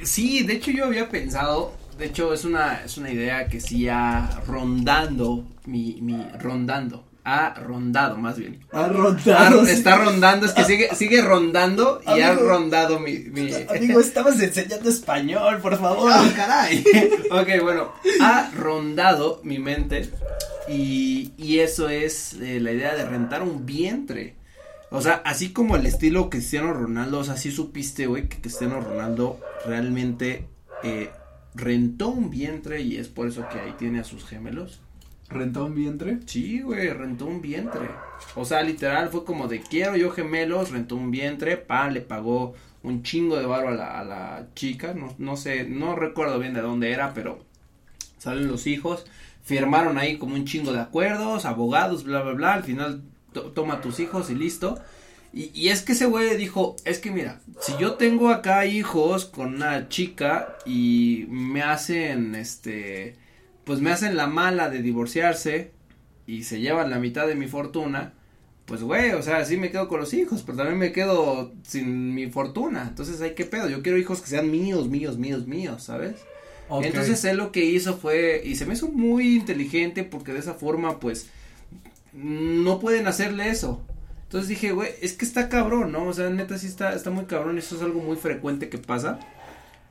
sí, 0.04 0.42
de 0.42 0.54
hecho 0.54 0.70
yo 0.70 0.86
había 0.86 1.08
pensado, 1.08 1.72
de 1.98 2.06
hecho 2.06 2.32
es 2.32 2.44
una, 2.44 2.82
es 2.84 2.96
una 2.96 3.10
idea 3.10 3.48
que 3.48 3.60
sí 3.60 3.88
ha 3.88 4.40
rondando, 4.46 5.44
mi, 5.66 5.98
mi, 6.00 6.26
rondando, 6.40 7.04
ha 7.24 7.54
rondado 7.54 8.16
más 8.16 8.36
bien, 8.38 8.60
Ha 8.72 8.84
Ha- 8.84 8.88
rondado. 8.88 9.64
sí. 9.64 9.70
está 9.72 9.96
rondando, 9.96 10.46
es 10.46 10.52
que 10.52 10.64
sigue, 10.64 10.94
sigue 10.94 11.22
rondando 11.22 12.00
y 12.16 12.20
ha 12.20 12.34
rondado 12.34 12.98
mi, 12.98 13.18
mi, 13.18 13.50
Amigo, 13.68 14.00
estabas 14.00 14.40
enseñando 14.40 14.88
español, 14.90 15.58
por 15.60 15.78
favor. 15.78 16.10
¡Ah, 16.12 16.28
caray! 16.34 16.84
ok, 17.30 17.62
bueno, 17.62 17.92
ha 18.20 18.50
rondado 18.56 19.40
mi 19.44 19.58
mente 19.60 20.10
y, 20.68 21.32
y 21.38 21.60
eso 21.60 21.88
es 21.88 22.34
eh, 22.34 22.58
la 22.60 22.72
idea 22.72 22.94
de 22.94 23.04
rentar 23.04 23.42
un 23.42 23.64
vientre. 23.66 24.36
O 24.90 25.00
sea, 25.00 25.22
así 25.24 25.52
como 25.54 25.76
el 25.76 25.86
estilo 25.86 26.28
Cristiano 26.28 26.74
Ronaldo, 26.74 27.20
o 27.20 27.24
sea, 27.24 27.38
sí 27.38 27.50
supiste, 27.50 28.06
güey, 28.06 28.28
que 28.28 28.40
Cristiano 28.42 28.78
Ronaldo 28.80 29.40
realmente 29.64 30.48
eh, 30.82 31.08
rentó 31.54 32.08
un 32.08 32.28
vientre 32.28 32.82
y 32.82 32.98
es 32.98 33.08
por 33.08 33.26
eso 33.26 33.46
que 33.50 33.58
ahí 33.58 33.72
tiene 33.78 34.00
a 34.00 34.04
sus 34.04 34.26
gemelos. 34.26 34.81
¿Rentó 35.32 35.64
un 35.66 35.74
vientre? 35.74 36.18
Sí, 36.26 36.60
güey, 36.60 36.90
rentó 36.90 37.26
un 37.26 37.40
vientre. 37.40 37.88
O 38.34 38.44
sea, 38.44 38.62
literal 38.62 39.08
fue 39.08 39.24
como 39.24 39.48
de 39.48 39.60
quiero 39.60 39.96
yo 39.96 40.10
gemelos, 40.10 40.70
rentó 40.70 40.96
un 40.96 41.10
vientre, 41.10 41.56
pa, 41.56 41.88
le 41.90 42.00
pagó 42.00 42.54
un 42.82 43.02
chingo 43.02 43.36
de 43.38 43.46
barro 43.46 43.68
a 43.68 43.72
la, 43.72 44.36
a 44.36 44.54
chica, 44.54 44.92
no, 44.94 45.14
no 45.18 45.36
sé, 45.36 45.64
no 45.64 45.94
recuerdo 45.96 46.38
bien 46.38 46.52
de 46.54 46.60
dónde 46.62 46.90
era, 46.92 47.14
pero 47.14 47.44
salen 48.18 48.48
los 48.48 48.66
hijos, 48.66 49.06
firmaron 49.44 49.98
ahí 49.98 50.18
como 50.18 50.34
un 50.34 50.44
chingo 50.44 50.72
de 50.72 50.80
acuerdos, 50.80 51.44
abogados, 51.44 52.04
bla, 52.04 52.22
bla, 52.22 52.32
bla, 52.32 52.54
al 52.54 52.64
final 52.64 53.02
to- 53.32 53.52
toma 53.52 53.80
tus 53.80 54.00
hijos 54.00 54.30
y 54.30 54.34
listo. 54.34 54.80
Y, 55.32 55.50
y 55.54 55.68
es 55.68 55.82
que 55.82 55.92
ese 55.92 56.04
güey 56.06 56.36
dijo, 56.36 56.76
es 56.84 56.98
que 56.98 57.10
mira, 57.10 57.40
si 57.60 57.72
yo 57.78 57.94
tengo 57.94 58.28
acá 58.30 58.66
hijos 58.66 59.24
con 59.24 59.54
una 59.54 59.88
chica 59.88 60.56
y 60.66 61.24
me 61.30 61.62
hacen, 61.62 62.34
este, 62.34 63.16
pues 63.64 63.80
me 63.80 63.90
hacen 63.90 64.16
la 64.16 64.26
mala 64.26 64.70
de 64.70 64.82
divorciarse 64.82 65.72
y 66.26 66.44
se 66.44 66.60
llevan 66.60 66.90
la 66.90 66.98
mitad 66.98 67.26
de 67.26 67.34
mi 67.34 67.48
fortuna, 67.48 68.14
pues 68.64 68.82
güey, 68.82 69.12
o 69.12 69.22
sea, 69.22 69.44
sí 69.44 69.56
me 69.56 69.70
quedo 69.70 69.88
con 69.88 70.00
los 70.00 70.14
hijos, 70.14 70.42
pero 70.42 70.58
también 70.58 70.78
me 70.78 70.92
quedo 70.92 71.52
sin 71.62 72.14
mi 72.14 72.30
fortuna. 72.30 72.86
Entonces, 72.88 73.20
hay 73.20 73.34
que 73.34 73.44
pedo? 73.44 73.68
Yo 73.68 73.82
quiero 73.82 73.98
hijos 73.98 74.20
que 74.20 74.28
sean 74.28 74.50
míos, 74.50 74.88
míos, 74.88 75.18
míos, 75.18 75.46
míos, 75.46 75.82
¿sabes? 75.82 76.16
Entonces 76.80 77.22
él 77.24 77.36
lo 77.36 77.52
que 77.52 77.64
hizo 77.64 77.98
fue, 77.98 78.40
y 78.44 78.54
se 78.56 78.64
me 78.64 78.74
hizo 78.74 78.88
muy 78.88 79.36
inteligente 79.36 80.04
porque 80.04 80.32
de 80.32 80.38
esa 80.38 80.54
forma 80.54 81.00
pues 81.00 81.26
no 82.14 82.80
pueden 82.80 83.06
hacerle 83.06 83.50
eso. 83.50 83.82
Entonces 84.24 84.48
dije, 84.48 84.72
güey, 84.72 84.90
es 85.02 85.12
que 85.12 85.26
está 85.26 85.50
cabrón, 85.50 85.92
¿no? 85.92 86.06
O 86.06 86.14
sea, 86.14 86.30
neta 86.30 86.56
sí 86.56 86.66
está, 86.66 86.94
está 86.94 87.10
muy 87.10 87.26
cabrón, 87.26 87.58
eso 87.58 87.76
es 87.76 87.82
algo 87.82 88.00
muy 88.00 88.16
frecuente 88.16 88.70
que 88.70 88.78
pasa. 88.78 89.18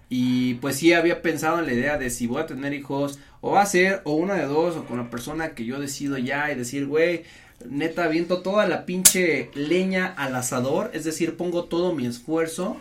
Y 0.10 0.56
pues 0.56 0.78
sí 0.78 0.94
había 0.94 1.22
pensado 1.22 1.60
en 1.60 1.68
la 1.68 1.74
idea 1.74 1.98
de 1.98 2.10
si 2.10 2.26
voy 2.26 2.42
a 2.42 2.48
tener 2.48 2.74
hijos, 2.74 3.20
o 3.42 3.52
va 3.52 3.62
a 3.62 3.66
ser, 3.66 4.02
o 4.06 4.14
una 4.14 4.36
de 4.36 4.46
dos, 4.46 4.76
o 4.78 4.86
con 4.86 4.98
la 4.98 5.10
persona 5.10 5.50
que 5.50 5.66
yo 5.66 5.80
decido 5.80 6.18
ya 6.18 6.52
y 6.52 6.56
decir, 6.56 6.86
güey, 6.88 7.24
neta 7.68 8.06
aviento 8.06 8.42
toda 8.42 8.68
la 8.68 8.86
pinche 8.86 9.50
leña 9.56 10.08
al 10.18 10.36
asador, 10.36 10.92
es 10.94 11.04
decir, 11.04 11.38
pongo 11.38 11.66
todo 11.66 11.94
mi 11.94 12.06
esfuerzo 12.06 12.78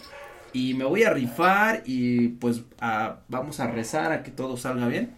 y 0.52 0.74
me 0.74 0.84
voy 0.84 1.04
a 1.04 1.10
rifar 1.12 1.82
y 1.86 2.28
pues 2.28 2.62
a- 2.80 3.16
vamos 3.28 3.60
a 3.60 3.68
rezar 3.68 4.12
a 4.12 4.22
que 4.22 4.30
todo 4.30 4.56
salga 4.56 4.86
bien. 4.88 5.12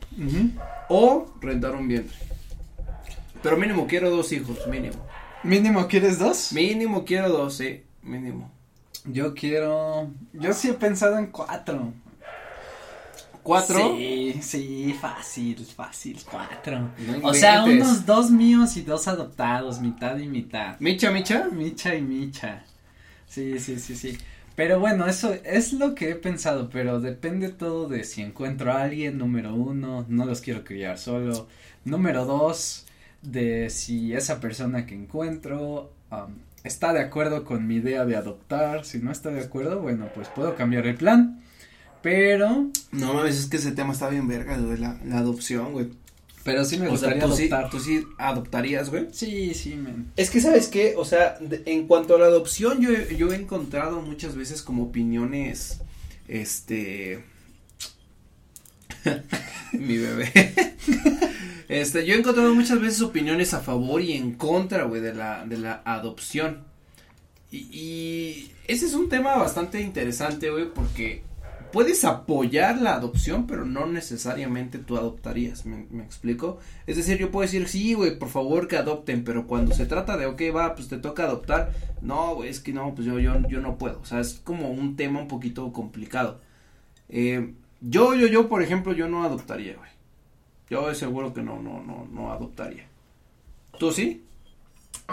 O 0.88 1.32
rentar 1.40 1.74
un 1.74 1.88
vientre. 1.88 2.16
Pero 3.42 3.56
mínimo 3.56 3.86
quiero 3.86 4.10
dos 4.10 4.32
hijos, 4.32 4.66
mínimo. 4.68 4.96
¿Mínimo 5.42 5.88
quieres 5.88 6.18
dos? 6.18 6.52
Mínimo 6.52 7.04
quiero 7.04 7.28
dos, 7.28 7.54
sí, 7.56 7.82
mínimo. 8.02 8.50
Yo 9.04 9.34
quiero. 9.34 10.10
Yo 10.32 10.52
sí 10.52 10.68
he 10.70 10.74
pensado 10.74 11.18
en 11.18 11.26
cuatro. 11.26 11.92
¿Cuatro? 13.42 13.96
Sí, 13.96 14.38
sí, 14.40 14.96
fácil, 15.00 15.66
fácil, 15.66 16.18
cuatro. 16.30 16.90
No 16.98 17.28
O 17.28 17.34
sea, 17.34 17.64
unos 17.64 18.06
dos 18.06 18.30
míos 18.30 18.76
y 18.76 18.82
dos 18.82 19.08
adoptados, 19.08 19.80
mitad 19.80 20.16
y 20.18 20.28
mitad. 20.28 20.78
Micha, 20.78 21.10
micha. 21.10 21.48
Micha 21.50 21.94
y 21.94 22.02
Micha. 22.02 22.64
Sí, 23.26 23.58
sí, 23.58 23.78
sí, 23.78 23.96
sí. 23.96 24.18
Pero 24.54 24.78
bueno, 24.78 25.06
eso 25.06 25.34
es 25.44 25.72
lo 25.72 25.94
que 25.94 26.10
he 26.10 26.14
pensado, 26.14 26.68
pero 26.70 27.00
depende 27.00 27.48
todo 27.48 27.88
de 27.88 28.04
si 28.04 28.20
encuentro 28.22 28.72
a 28.72 28.82
alguien, 28.82 29.18
número 29.18 29.54
uno, 29.54 30.04
no 30.08 30.24
los 30.26 30.40
quiero 30.40 30.62
criar 30.62 30.98
solo. 30.98 31.48
Número 31.84 32.26
dos, 32.26 32.86
de 33.22 33.70
si 33.70 34.12
esa 34.12 34.40
persona 34.40 34.84
que 34.84 34.94
encuentro 34.94 35.90
am, 36.10 36.36
está 36.64 36.92
de 36.92 37.00
acuerdo 37.00 37.44
con 37.44 37.66
mi 37.66 37.76
idea 37.76 38.04
de 38.04 38.16
adoptar. 38.16 38.84
Si 38.84 38.98
no 38.98 39.10
está 39.10 39.30
de 39.30 39.40
acuerdo, 39.40 39.80
bueno, 39.80 40.08
pues 40.14 40.28
puedo 40.28 40.54
cambiar 40.54 40.86
el 40.86 40.96
plan. 40.96 41.40
Pero, 42.02 42.68
No 42.90 43.14
mames, 43.14 43.38
es 43.38 43.46
que 43.46 43.56
ese 43.58 43.72
tema 43.72 43.92
está 43.92 44.08
bien 44.08 44.26
verga, 44.28 44.56
güey, 44.58 44.78
la, 44.78 44.98
la 45.04 45.18
adopción, 45.18 45.72
güey. 45.72 45.88
pero 46.44 46.64
sí 46.64 46.76
me 46.78 46.88
O 46.88 46.96
sea, 46.96 47.10
gustaría 47.14 47.22
tú 47.24 47.36
sí, 47.36 47.42
adoptar. 47.48 47.70
tú 47.70 47.78
sí 47.80 48.04
adoptarías, 48.18 48.90
güey. 48.90 49.06
Sí, 49.12 49.54
sí, 49.54 49.74
men. 49.76 50.10
Es 50.16 50.28
que, 50.30 50.40
¿sabes 50.40 50.66
qué? 50.68 50.94
O 50.96 51.04
sea, 51.04 51.38
de- 51.40 51.62
en 51.66 51.86
cuanto 51.86 52.16
a 52.16 52.18
la 52.18 52.26
adopción, 52.26 52.80
yo, 52.80 52.90
he- 52.90 53.16
yo 53.16 53.32
he 53.32 53.36
encontrado 53.36 54.00
muchas 54.02 54.34
veces 54.36 54.62
como 54.62 54.82
opiniones, 54.84 55.80
este... 56.28 57.24
Mi 59.72 59.96
bebé. 59.98 60.30
este, 61.68 62.04
yo 62.06 62.14
he 62.14 62.18
encontrado 62.18 62.54
muchas 62.54 62.80
veces 62.80 63.00
opiniones 63.02 63.54
a 63.54 63.60
favor 63.60 64.00
y 64.02 64.12
en 64.12 64.32
contra, 64.32 64.84
güey, 64.84 65.00
de 65.00 65.14
la, 65.14 65.44
de 65.46 65.58
la 65.58 65.82
adopción. 65.84 66.64
Y, 67.50 67.58
y 67.72 68.52
ese 68.66 68.86
es 68.86 68.94
un 68.94 69.08
tema 69.08 69.36
bastante 69.36 69.80
interesante, 69.80 70.50
güey, 70.50 70.72
porque 70.72 71.22
puedes 71.72 72.04
apoyar 72.04 72.80
la 72.80 72.94
adopción, 72.94 73.46
pero 73.46 73.64
no 73.64 73.86
necesariamente 73.86 74.78
tú 74.78 74.96
adoptarías, 74.96 75.66
¿me, 75.66 76.02
explico? 76.02 76.58
Es 76.86 76.96
decir, 76.96 77.18
yo 77.18 77.30
puedo 77.30 77.42
decir, 77.42 77.68
sí, 77.68 77.94
güey, 77.94 78.18
por 78.18 78.28
favor 78.28 78.68
que 78.68 78.76
adopten, 78.76 79.24
pero 79.24 79.46
cuando 79.46 79.74
se 79.74 79.86
trata 79.86 80.16
de, 80.16 80.26
ok, 80.26 80.42
va, 80.54 80.74
pues 80.74 80.88
te 80.88 80.98
toca 80.98 81.24
adoptar, 81.24 81.72
no, 82.00 82.34
güey, 82.36 82.50
es 82.50 82.60
que 82.60 82.72
no, 82.72 82.94
pues 82.94 83.06
yo, 83.06 83.18
yo, 83.18 83.40
yo 83.48 83.60
no 83.60 83.78
puedo, 83.78 84.00
o 84.00 84.04
sea, 84.04 84.20
es 84.20 84.40
como 84.44 84.70
un 84.70 84.96
tema 84.96 85.20
un 85.20 85.28
poquito 85.28 85.72
complicado. 85.72 86.40
Eh, 87.08 87.54
yo, 87.80 88.14
yo, 88.14 88.28
yo, 88.28 88.48
por 88.48 88.62
ejemplo, 88.62 88.92
yo 88.92 89.08
no 89.08 89.24
adoptaría, 89.24 89.76
güey. 89.76 89.90
Yo 90.70 90.94
seguro 90.94 91.34
que 91.34 91.42
no, 91.42 91.60
no, 91.60 91.82
no, 91.82 92.06
no 92.10 92.32
adoptaría. 92.32 92.86
¿Tú 93.78 93.92
sí? 93.92 94.24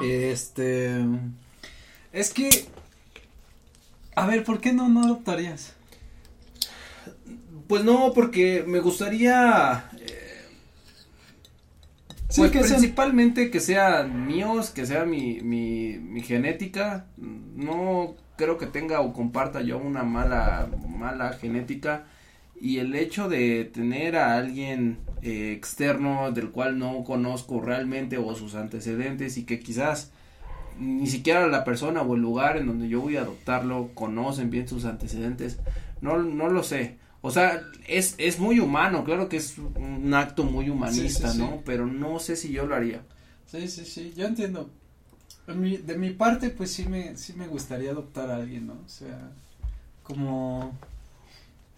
Este. 0.01 1.03
Es 2.13 2.33
que. 2.33 2.49
A 4.15 4.25
ver, 4.25 4.43
¿por 4.43 4.61
qué 4.61 4.71
no, 4.71 4.87
no 4.87 5.03
adoptarías? 5.03 5.75
Pues 7.69 7.83
no, 7.85 8.11
porque 8.13 8.65
me 8.67 8.79
gustaría 8.79 9.85
eh, 9.99 10.41
Sí, 12.29 12.41
pues 12.41 12.51
que 12.51 12.63
sean- 12.63 12.79
principalmente 12.79 13.49
que 13.51 13.59
sean 13.59 14.27
míos, 14.27 14.71
que 14.71 14.85
sea 14.85 15.05
mi, 15.05 15.39
mi, 15.41 15.97
mi 15.99 16.21
genética. 16.21 17.05
No 17.17 18.15
creo 18.37 18.57
que 18.57 18.65
tenga 18.65 19.01
o 19.01 19.13
comparta 19.13 19.61
yo 19.61 19.77
una 19.77 20.03
mala, 20.03 20.67
mala 20.87 21.33
genética. 21.33 22.05
Y 22.61 22.79
el 22.79 22.93
hecho 22.95 23.29
de 23.29 23.65
tener 23.65 24.17
a 24.17 24.35
alguien 24.37 24.97
eh, 25.21 25.53
externo 25.55 26.31
del 26.31 26.49
cual 26.49 26.77
no 26.77 27.03
conozco 27.03 27.61
realmente 27.61 28.17
o 28.17 28.35
sus 28.35 28.55
antecedentes 28.55 29.37
y 29.37 29.45
que 29.45 29.59
quizás 29.59 30.11
ni 30.79 31.07
siquiera 31.07 31.47
la 31.47 31.63
persona 31.63 32.01
o 32.01 32.15
el 32.15 32.21
lugar 32.21 32.57
en 32.57 32.65
donde 32.67 32.89
yo 32.89 33.01
voy 33.01 33.17
a 33.17 33.21
adoptarlo 33.21 33.91
conocen 33.93 34.49
bien 34.49 34.67
sus 34.67 34.85
antecedentes. 34.85 35.59
No, 36.01 36.17
no 36.17 36.49
lo 36.49 36.63
sé. 36.63 36.97
O 37.21 37.31
sea, 37.31 37.61
es, 37.87 38.15
es 38.17 38.39
muy 38.39 38.59
humano, 38.59 39.03
claro 39.03 39.27
que 39.27 39.37
es 39.37 39.57
un 39.57 40.13
acto 40.13 40.43
muy 40.43 40.69
humanista, 40.69 41.33
¿no? 41.33 41.61
Pero 41.65 41.85
no 41.85 42.19
sé 42.19 42.35
si 42.35 42.51
yo 42.51 42.65
lo 42.65 42.75
haría. 42.75 43.01
Sí, 43.45 43.67
sí, 43.67 43.83
sí, 43.85 44.13
yo 44.15 44.25
entiendo. 44.25 44.69
De 45.45 45.53
mi, 45.53 45.77
de 45.77 45.97
mi 45.97 46.11
parte, 46.11 46.49
pues 46.49 46.71
sí 46.71 46.87
me, 46.87 47.17
sí 47.17 47.33
me 47.33 47.47
gustaría 47.47 47.91
adoptar 47.91 48.29
a 48.29 48.37
alguien, 48.37 48.67
¿no? 48.67 48.73
O 48.73 48.89
sea, 48.89 49.31
como... 50.03 50.77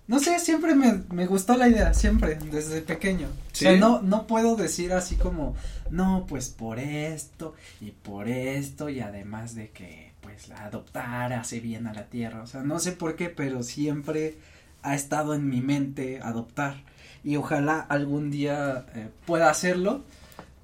No 0.07 0.19
sé, 0.19 0.39
siempre 0.39 0.75
me, 0.75 1.03
me 1.11 1.25
gustó 1.25 1.55
la 1.55 1.69
idea, 1.69 1.93
siempre, 1.93 2.35
desde 2.35 2.81
pequeño. 2.81 3.29
¿Sí? 3.53 3.65
O 3.65 3.69
sea, 3.69 3.79
no, 3.79 4.01
no 4.01 4.27
puedo 4.27 4.57
decir 4.57 4.91
así 4.91 5.15
como, 5.15 5.55
no, 5.89 6.25
pues 6.27 6.49
por 6.49 6.79
esto 6.79 7.55
y 7.79 7.91
por 7.91 8.27
esto 8.27 8.89
y 8.89 8.99
además 8.99 9.55
de 9.55 9.69
que, 9.69 10.11
pues, 10.19 10.51
adoptar 10.51 11.31
hace 11.31 11.61
bien 11.61 11.87
a 11.87 11.93
la 11.93 12.07
tierra. 12.07 12.43
O 12.43 12.47
sea, 12.47 12.61
no 12.61 12.79
sé 12.79 12.91
por 12.91 13.15
qué, 13.15 13.29
pero 13.29 13.63
siempre 13.63 14.37
ha 14.83 14.95
estado 14.95 15.33
en 15.33 15.49
mi 15.49 15.61
mente 15.61 16.19
adoptar 16.21 16.83
y 17.23 17.35
ojalá 17.35 17.79
algún 17.79 18.31
día 18.31 18.85
eh, 18.95 19.09
pueda 19.25 19.49
hacerlo 19.49 20.03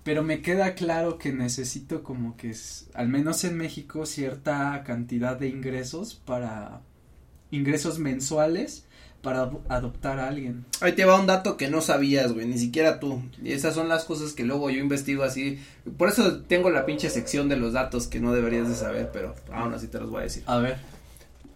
pero 0.07 0.23
me 0.23 0.41
queda 0.41 0.73
claro 0.73 1.17
que 1.17 1.33
necesito 1.33 2.01
como 2.01 2.37
que 2.37 2.51
es, 2.51 2.87
al 2.93 3.09
menos 3.09 3.43
en 3.43 3.57
México 3.57 4.05
cierta 4.05 4.81
cantidad 4.85 5.35
de 5.35 5.49
ingresos 5.49 6.15
para 6.15 6.79
ingresos 7.51 7.99
mensuales 7.99 8.85
para 9.21 9.51
adoptar 9.67 10.19
a 10.19 10.29
alguien. 10.29 10.63
Ahí 10.79 10.93
te 10.93 11.03
va 11.03 11.19
un 11.19 11.27
dato 11.27 11.57
que 11.57 11.69
no 11.69 11.81
sabías, 11.81 12.31
güey, 12.31 12.47
ni 12.47 12.57
siquiera 12.57 13.01
tú. 13.01 13.21
Y 13.43 13.51
esas 13.51 13.75
son 13.75 13.89
las 13.89 14.05
cosas 14.05 14.31
que 14.31 14.45
luego 14.45 14.69
yo 14.69 14.79
investigo 14.79 15.23
así. 15.23 15.61
Por 15.97 16.07
eso 16.07 16.39
tengo 16.43 16.69
la 16.69 16.85
pinche 16.85 17.09
sección 17.09 17.49
de 17.49 17.57
los 17.57 17.73
datos 17.73 18.07
que 18.07 18.21
no 18.21 18.31
deberías 18.31 18.69
de 18.69 18.75
saber, 18.75 19.09
pero 19.11 19.35
aún 19.51 19.73
así 19.73 19.87
te 19.87 19.99
los 19.99 20.09
voy 20.09 20.21
a 20.21 20.23
decir. 20.23 20.43
A 20.45 20.59
ver. 20.59 20.77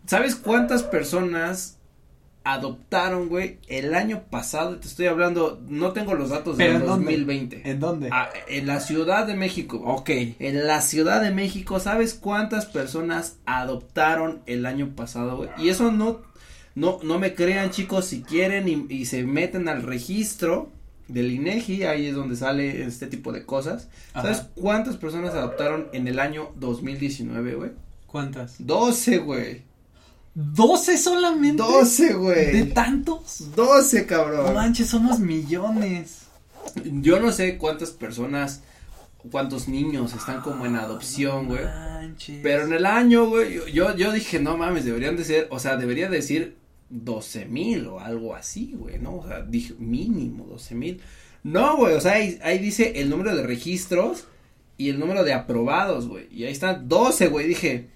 ¿Sabes 0.08 0.36
cuántas 0.36 0.84
personas 0.84 1.78
adoptaron, 2.44 3.30
güey, 3.30 3.60
el 3.68 3.94
año 3.94 4.24
pasado, 4.30 4.78
te 4.78 4.88
estoy 4.88 5.06
hablando, 5.08 5.62
no 5.68 5.92
tengo 5.92 6.16
los 6.16 6.30
datos 6.30 6.58
del 6.58 6.84
2020. 6.86 7.70
¿En 7.70 7.80
dónde? 7.80 8.10
Ah, 8.12 8.30
en 8.48 8.68
la 8.68 8.80
Ciudad 8.80 9.28
de 9.28 9.36
México. 9.36 9.82
Ok. 9.86 10.10
En 10.40 10.66
la 10.66 10.82
Ciudad 10.82 11.22
de 11.22 11.32
México, 11.32 11.80
¿sabes 11.80 12.14
cuántas 12.14 12.66
personas 12.66 13.38
adoptaron 13.46 14.42
el 14.48 14.66
año 14.66 14.96
pasado, 14.96 15.38
güey? 15.38 15.50
Y 15.58 15.70
eso 15.70 15.92
no, 15.92 16.22
no, 16.74 17.00
no 17.04 17.20
me 17.20 17.36
crean, 17.36 17.70
chicos, 17.70 18.06
si 18.06 18.24
quieren 18.24 18.68
y, 18.68 18.94
y 18.94 19.06
se 19.06 19.24
meten 19.24 19.70
al 19.70 19.84
registro 19.84 20.72
del 21.08 21.32
INEGI, 21.32 21.84
ahí 21.84 22.08
es 22.08 22.16
donde 22.16 22.36
sale 22.36 22.84
este 22.84 23.08
tipo 23.08 23.32
de 23.32 23.46
cosas. 23.46 23.90
¿Sabes 24.14 24.48
cuántas 24.56 24.98
personas 24.98 25.34
adoptaron 25.34 25.90
en 25.94 26.08
el 26.08 26.20
año 26.20 26.52
2019, 26.56 27.56
güey? 27.56 27.72
¿Cuántas? 28.08 28.56
12, 28.66 29.18
güey. 29.20 29.71
¿12 30.36 30.98
solamente? 30.98 31.62
12, 31.62 32.14
güey. 32.14 32.52
¿De 32.52 32.64
tantos? 32.66 33.54
12, 33.56 34.06
cabrón. 34.06 34.46
No 34.46 34.54
manches, 34.54 34.88
somos 34.88 35.20
millones. 35.20 36.22
Yo 36.86 37.20
no 37.20 37.32
sé 37.32 37.58
cuántas 37.58 37.92
personas, 37.92 38.62
cuántos 39.30 39.68
niños 39.68 40.14
están 40.14 40.42
como 40.42 40.66
en 40.66 40.76
adopción, 40.78 41.48
güey. 41.48 41.66
Manches. 41.66 42.40
Pero 42.42 42.66
en 42.66 42.74
el 42.74 42.86
año, 42.86 43.28
güey, 43.28 43.60
yo, 43.74 43.96
yo 43.96 44.12
dije, 44.12 44.40
no 44.40 44.58
mames, 44.58 44.86
deberían 44.86 45.18
de 45.18 45.26
ser, 45.26 45.48
o 45.52 45.60
sea, 45.60 45.76
debería 45.76 46.10
decir 46.10 46.56
12 46.90 47.46
mil 47.46 47.88
o 47.88 48.00
algo 48.00 48.36
así, 48.36 48.74
güey, 48.78 49.00
¿no? 49.00 49.18
O 49.18 49.28
sea, 49.28 49.42
dije 49.42 49.74
mínimo 49.80 50.46
12 50.46 50.76
mil. 50.76 51.02
No, 51.44 51.76
güey, 51.76 51.96
o 51.96 52.02
sea, 52.02 52.14
ahí, 52.14 52.40
ahí 52.44 52.60
dice 52.60 53.02
el 53.02 53.10
número 53.10 53.36
de 53.36 53.44
registros 53.44 54.26
y 54.78 54.90
el 54.90 55.00
número 55.00 55.24
de 55.26 55.34
aprobados, 55.34 56.08
güey. 56.08 56.28
Y 56.32 56.46
ahí 56.46 56.52
están 56.52 56.88
12, 56.88 57.28
güey, 57.28 57.48
dije 57.48 57.90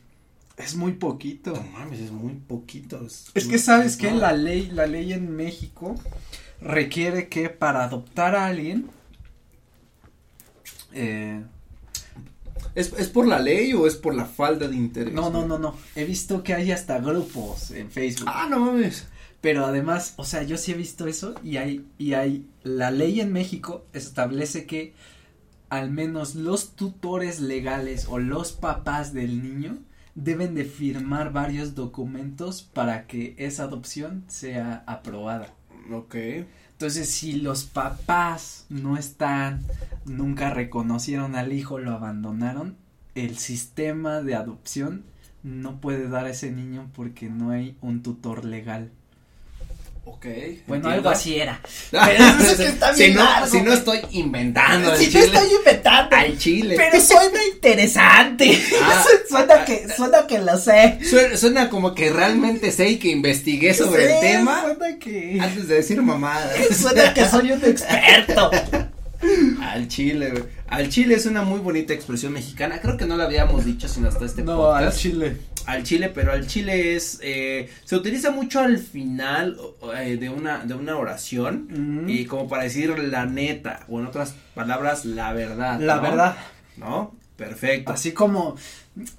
es 0.58 0.76
muy 0.76 0.94
poquito. 0.94 1.54
No 1.54 1.64
mames, 1.64 2.00
es 2.00 2.12
muy 2.12 2.34
poquito. 2.34 3.06
Es, 3.06 3.32
es 3.34 3.48
que 3.48 3.58
sabes 3.58 3.98
que 3.98 4.12
la 4.12 4.34
ley, 4.34 4.70
la 4.72 4.88
ley 4.88 5.14
en 5.14 5.36
México 5.36 5.96
requiere 6.62 7.28
que 7.28 7.50
para 7.50 7.84
adoptar 7.84 8.36
a 8.36 8.46
alguien 8.46 8.90
eh, 10.94 11.44
¿Es, 12.74 12.92
¿Es 12.98 13.10
por 13.10 13.28
la 13.28 13.40
ley 13.40 13.74
o 13.74 13.88
es 13.88 13.96
por 13.96 14.16
la 14.16 14.26
falta 14.26 14.68
de 14.68 14.76
interés? 14.76 15.14
No, 15.14 15.30
no, 15.30 15.46
no, 15.46 15.58
no. 15.58 15.76
He 15.96 16.04
visto 16.04 16.44
que 16.44 16.54
hay 16.54 16.72
hasta 16.72 17.00
grupos 17.00 17.72
en 17.72 17.92
Facebook. 17.92 18.30
Ah, 18.32 18.48
no 18.50 18.60
mames. 18.60 19.06
Pero 19.40 19.66
además, 19.66 20.14
o 20.18 20.26
sea, 20.26 20.44
yo 20.44 20.58
sí 20.58 20.72
he 20.72 20.76
visto 20.76 21.08
eso 21.08 21.36
y 21.44 21.58
hay, 21.58 21.86
y 21.98 22.14
hay, 22.14 22.48
la 22.64 22.92
ley 22.92 23.22
en 23.22 23.32
México 23.32 23.86
establece 23.94 24.66
que 24.66 24.94
al 25.70 25.92
menos 25.92 26.36
los 26.36 26.76
tutores 26.76 27.40
legales 27.40 28.08
o 28.10 28.18
los 28.18 28.54
papás 28.54 29.14
del 29.14 29.44
niño 29.44 29.78
deben 30.16 30.56
de 30.56 30.64
firmar 30.64 31.32
varios 31.32 31.76
documentos 31.76 32.64
para 32.64 33.06
que 33.06 33.36
esa 33.38 33.64
adopción 33.64 34.24
sea 34.28 34.84
aprobada. 34.88 35.54
Ok. 35.92 36.16
Entonces, 36.72 37.10
si 37.10 37.34
los 37.34 37.66
papás 37.66 38.66
no 38.70 38.98
están, 38.98 39.62
nunca 40.06 40.50
reconocieron 40.50 41.36
al 41.36 41.54
hijo, 41.54 41.80
lo 41.80 41.92
abandonaron, 41.92 42.78
el 43.14 43.38
sistema 43.38 44.22
de 44.22 44.36
adopción 44.36 45.04
no 45.44 45.80
puede 45.80 46.10
dar 46.10 46.26
a 46.26 46.32
ese 46.32 46.52
niño 46.52 46.90
porque 46.94 47.30
no 47.30 47.52
hay 47.52 47.78
un 47.82 48.02
tutor 48.02 48.46
legal. 48.46 48.92
Ok. 50.06 50.28
Bueno, 50.68 50.90
algo 50.90 51.10
así 51.10 51.36
era. 51.40 51.60
Pero 51.92 52.24
eso 52.24 52.52
es 52.52 52.58
que 52.58 52.66
está 52.68 52.92
bien 52.92 53.12
si, 53.12 53.16
no, 53.16 53.24
largo, 53.24 53.48
si 53.48 53.62
no 53.62 53.74
estoy 53.74 54.00
inventando. 54.12 54.96
Si 54.96 55.12
no 55.12 55.20
estoy 55.20 55.48
inventando. 55.58 56.16
Al 56.16 56.38
chile. 56.38 56.76
Pero 56.78 57.02
suena 57.02 57.40
interesante. 57.54 58.62
Ah, 58.82 59.06
suena, 59.30 59.66
que, 59.66 59.88
suena 59.96 60.28
que 60.28 60.40
lo 60.40 60.58
sé. 60.58 61.00
Suena, 61.04 61.38
suena, 61.38 61.70
como 61.70 61.96
que 61.96 62.12
realmente 62.12 62.72
sé 62.72 62.90
y 62.90 62.98
que 62.98 63.10
investigué 63.10 63.74
sobre 63.74 64.06
sí, 64.06 64.14
el 64.14 64.20
tema. 64.20 64.62
Suena 64.62 65.00
que. 65.00 65.38
Antes 65.42 65.68
de 65.68 65.76
decir 65.76 66.02
mamadas. 66.02 66.52
Suena 66.78 67.14
que 67.14 67.26
soy 67.26 67.52
un 67.52 67.66
experto. 67.66 68.52
Al 69.62 69.88
chile, 69.88 70.32
güey. 70.32 70.44
Al 70.68 70.90
chile 70.90 71.16
es 71.16 71.26
una 71.26 71.42
muy 71.44 71.60
bonita 71.60 71.94
expresión 71.94 72.34
mexicana. 72.34 72.80
Creo 72.82 72.98
que 72.98 73.06
no 73.06 73.18
la 73.18 73.26
habíamos 73.26 73.66
dicho 73.66 73.88
sino 73.88 74.08
hasta 74.10 74.26
este 74.26 74.44
no, 74.44 74.58
podcast. 74.58 74.84
al 74.86 74.94
chile. 74.94 75.38
Al 75.66 75.84
chile, 75.84 76.10
pero 76.14 76.32
al 76.32 76.46
chile 76.46 76.96
es 76.96 77.20
eh, 77.24 77.70
se 77.86 77.96
utiliza 77.96 78.30
mucho 78.32 78.60
al 78.60 78.78
final 78.78 79.58
eh, 79.98 80.18
de 80.18 80.30
una 80.30 80.64
de 80.64 80.74
una 80.76 80.96
oración 80.98 81.68
Mm. 82.06 82.10
y 82.10 82.26
como 82.26 82.48
para 82.48 82.64
decir 82.64 82.98
la 83.00 83.26
neta 83.26 83.86
o 83.90 84.00
en 84.00 84.06
otras 84.06 84.36
palabras 84.54 85.06
la 85.06 85.34
verdad. 85.34 85.80
La 85.80 85.96
¿no? 85.96 86.02
verdad. 86.04 86.38
¿No? 86.78 87.16
Perfecto. 87.36 87.92
Así 87.92 88.12
como, 88.14 88.56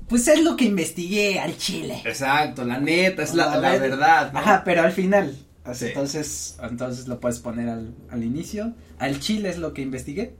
pues 0.09 0.27
es 0.29 0.42
lo 0.42 0.57
que 0.57 0.64
investigué 0.64 1.38
al 1.40 1.57
chile. 1.59 2.01
Exacto, 2.05 2.64
la 2.64 2.79
neta 2.79 3.23
es 3.25 3.35
la, 3.35 3.53
A 3.53 3.59
la 3.59 3.71
ver. 3.73 3.81
verdad. 3.81 4.33
¿no? 4.33 4.38
Ajá, 4.38 4.62
pero 4.64 4.83
al 4.83 4.92
final. 4.92 5.37
Sí. 5.74 5.87
Entonces, 5.87 6.57
entonces 6.62 7.09
lo 7.09 7.20
puedes 7.20 7.38
poner 7.40 7.68
al, 7.68 7.94
al 8.11 8.24
inicio. 8.24 8.74
Al 8.98 9.20
chile 9.20 9.48
es 9.48 9.59
lo 9.59 9.72
que 9.72 9.83
investigué. 9.83 10.35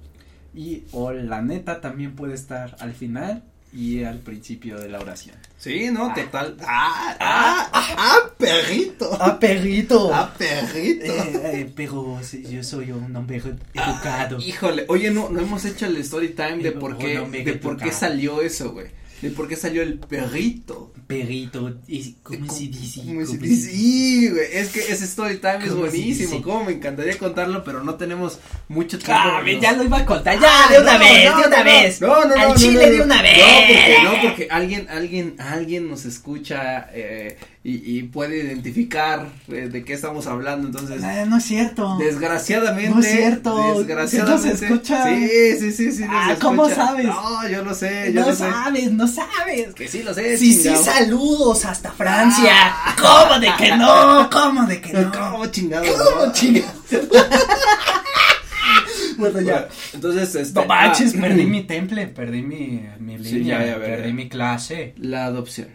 Y 0.55 0.85
o 0.93 1.12
la 1.12 1.43
neta 1.43 1.81
también 1.81 2.15
puede 2.17 2.35
estar 2.35 2.77
al 2.81 2.95
final 2.95 3.43
y 3.77 4.05
al 4.05 4.21
principio 4.21 4.79
de 4.79 4.89
la 4.89 5.01
oración. 5.01 5.37
Sí, 5.59 5.91
no, 5.91 6.15
total. 6.15 6.57
Ah, 6.62 7.15
ah, 7.21 7.71
ah, 7.73 7.95
ah, 7.99 8.31
perrito. 8.39 9.17
¡Ah, 9.21 9.39
perrito! 9.39 10.11
Ah, 10.15 10.33
perrito. 10.37 11.05
Eh, 11.05 11.41
eh, 11.45 11.73
pero 11.75 12.19
yo 12.23 12.65
soy 12.65 12.93
un 12.93 13.15
hombre 13.15 13.37
educado. 13.37 14.39
Ah, 14.39 14.43
híjole, 14.43 14.87
oye, 14.89 15.11
no, 15.11 15.29
no 15.29 15.41
hemos 15.41 15.65
hecho 15.67 15.87
el 15.87 15.97
story 15.99 16.31
time 16.31 16.59
de 16.62 16.73
por 16.73 16.97
qué, 16.97 17.21
de 17.21 17.53
por 17.55 17.77
qué 17.77 17.93
salió 17.93 18.41
eso, 18.41 18.73
güey. 18.73 18.87
De 19.23 19.31
por 19.31 19.49
qué 19.49 19.57
salió 19.57 19.83
el 19.83 19.99
perrito. 19.99 20.93
Perrito, 21.07 21.73
y, 21.87 22.15
¿cómo 22.23 22.53
se 22.53 22.65
dice? 22.65 23.01
¿Cómo 23.07 23.21
se 23.25 23.37
¿Cómo 23.37 23.47
dice? 23.47 23.71
Sí, 23.71 24.29
güey, 24.29 24.45
es 24.53 24.71
que 24.71 24.81
ese 24.81 25.05
story 25.05 25.37
time 25.39 25.59
es 25.65 25.71
¿Cómo 25.71 25.85
se 25.85 25.91
buenísimo. 25.91 26.43
Cómo 26.43 26.65
me 26.65 26.73
encantaría 26.73 27.17
contarlo, 27.17 27.63
pero 27.63 27.85
no 27.85 27.95
tenemos 27.95 28.41
mucho 28.67 28.99
tiempo. 28.99 29.15
Ah, 29.15 29.41
ya 29.61 29.73
lo 29.73 29.85
iba 29.85 29.99
a 29.99 30.05
contar, 30.05 30.39
ya, 30.41 30.49
Ah, 30.49 30.73
de 30.73 30.81
una 30.81 30.95
no, 30.95 30.99
vez, 30.99 31.31
no, 31.31 31.41
de 31.41 31.47
una 31.47 31.63
vez. 31.63 32.01
No, 32.01 32.25
no, 32.25 32.37
no. 32.37 32.43
Al 32.43 32.55
chile 32.57 32.91
de 32.91 33.01
una 33.03 33.23
vez. 33.23 33.39
No, 33.39 33.45
porque, 33.67 33.97
no, 34.03 34.23
porque 34.23 34.49
alguien, 34.51 34.89
alguien, 34.91 35.37
alguien 35.39 35.89
nos 35.89 36.05
escucha 36.07 36.89
eh, 36.93 37.39
y, 37.69 37.99
y 37.99 38.03
puede 38.05 38.39
identificar 38.45 39.27
eh, 39.49 39.69
de 39.69 39.85
qué 39.85 39.95
estamos 39.95 40.29
hablando, 40.29 40.69
entonces. 40.69 41.03
Ah, 41.03 41.25
no 41.27 41.39
es 41.39 41.45
cierto. 41.45 41.97
Desgraciadamente. 41.99 42.91
No 42.95 43.01
es 43.01 43.11
cierto. 43.11 43.75
Desgraciadamente. 43.79 44.57
¿Sí 44.57 44.63
nos 44.65 44.71
escucha? 44.71 45.05
Sí, 45.09 45.29
sí, 45.59 45.73
sí, 45.73 45.91
sí. 45.93 46.03
nos 46.05 46.11
Ah, 46.13 46.37
¿cómo 46.41 46.69
sabes? 46.69 47.07
No, 47.07 47.49
yo 47.49 47.65
lo 47.65 47.75
sé, 47.75 48.13
yo 48.13 48.21
no 48.21 48.29
lo 48.29 48.33
sé. 48.37 48.49
sabes, 48.51 48.93
no 48.93 49.09
sabes. 49.09 49.75
Que 49.75 49.89
sí 49.89 50.05
lo 50.05 50.15
sé, 50.15 50.39
Sí, 50.39 50.55
sí, 50.55 50.63
chingado. 50.63 50.85
saludos 50.85 51.65
hasta 51.65 51.91
Francia. 51.91 52.53
Ah. 52.55 52.95
¿Cómo 53.01 53.41
de 53.41 53.51
que 53.59 53.77
no? 53.77 54.31
¿Cómo 54.31 54.67
de 54.67 54.81
que 54.81 54.93
no? 54.93 55.11
¿Cómo 55.11 55.47
chingados? 55.47 55.89
¿Cómo 55.91 56.27
no? 56.27 56.33
chingados? 56.33 56.73
bueno, 59.19 59.41
ya. 59.41 59.67
Entonces, 59.93 60.33
este. 60.37 60.61
No 60.61 60.67
manches, 60.67 61.15
ah, 61.17 61.21
perdí 61.21 61.47
mi 61.47 61.65
temple, 61.65 62.07
perdí 62.07 62.43
mi, 62.43 62.87
mi 63.01 63.19
Sí, 63.25 63.39
línea, 63.41 63.59
ya, 63.59 63.67
ya, 63.67 63.73
ya, 63.73 63.79
perdí 63.85 64.09
ya. 64.11 64.15
mi 64.15 64.29
clase. 64.29 64.95
La 64.99 65.25
adopción. 65.27 65.67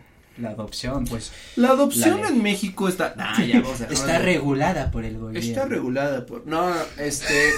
La 0.41 0.49
adopción, 0.51 1.05
pues, 1.05 1.31
La 1.55 1.69
adopción 1.69 2.21
La 2.21 2.27
en 2.29 2.41
México 2.43 2.87
está. 2.89 3.13
Ah, 3.17 3.43
ya 3.43 3.61
vamos 3.61 3.81
a 3.81 3.85
está 3.85 4.19
regulada 4.19 4.91
por 4.91 5.05
el 5.05 5.17
gobierno. 5.17 5.39
Está 5.49 5.65
regulada 5.65 6.25
por. 6.25 6.45
No, 6.47 6.73
este. 6.97 7.51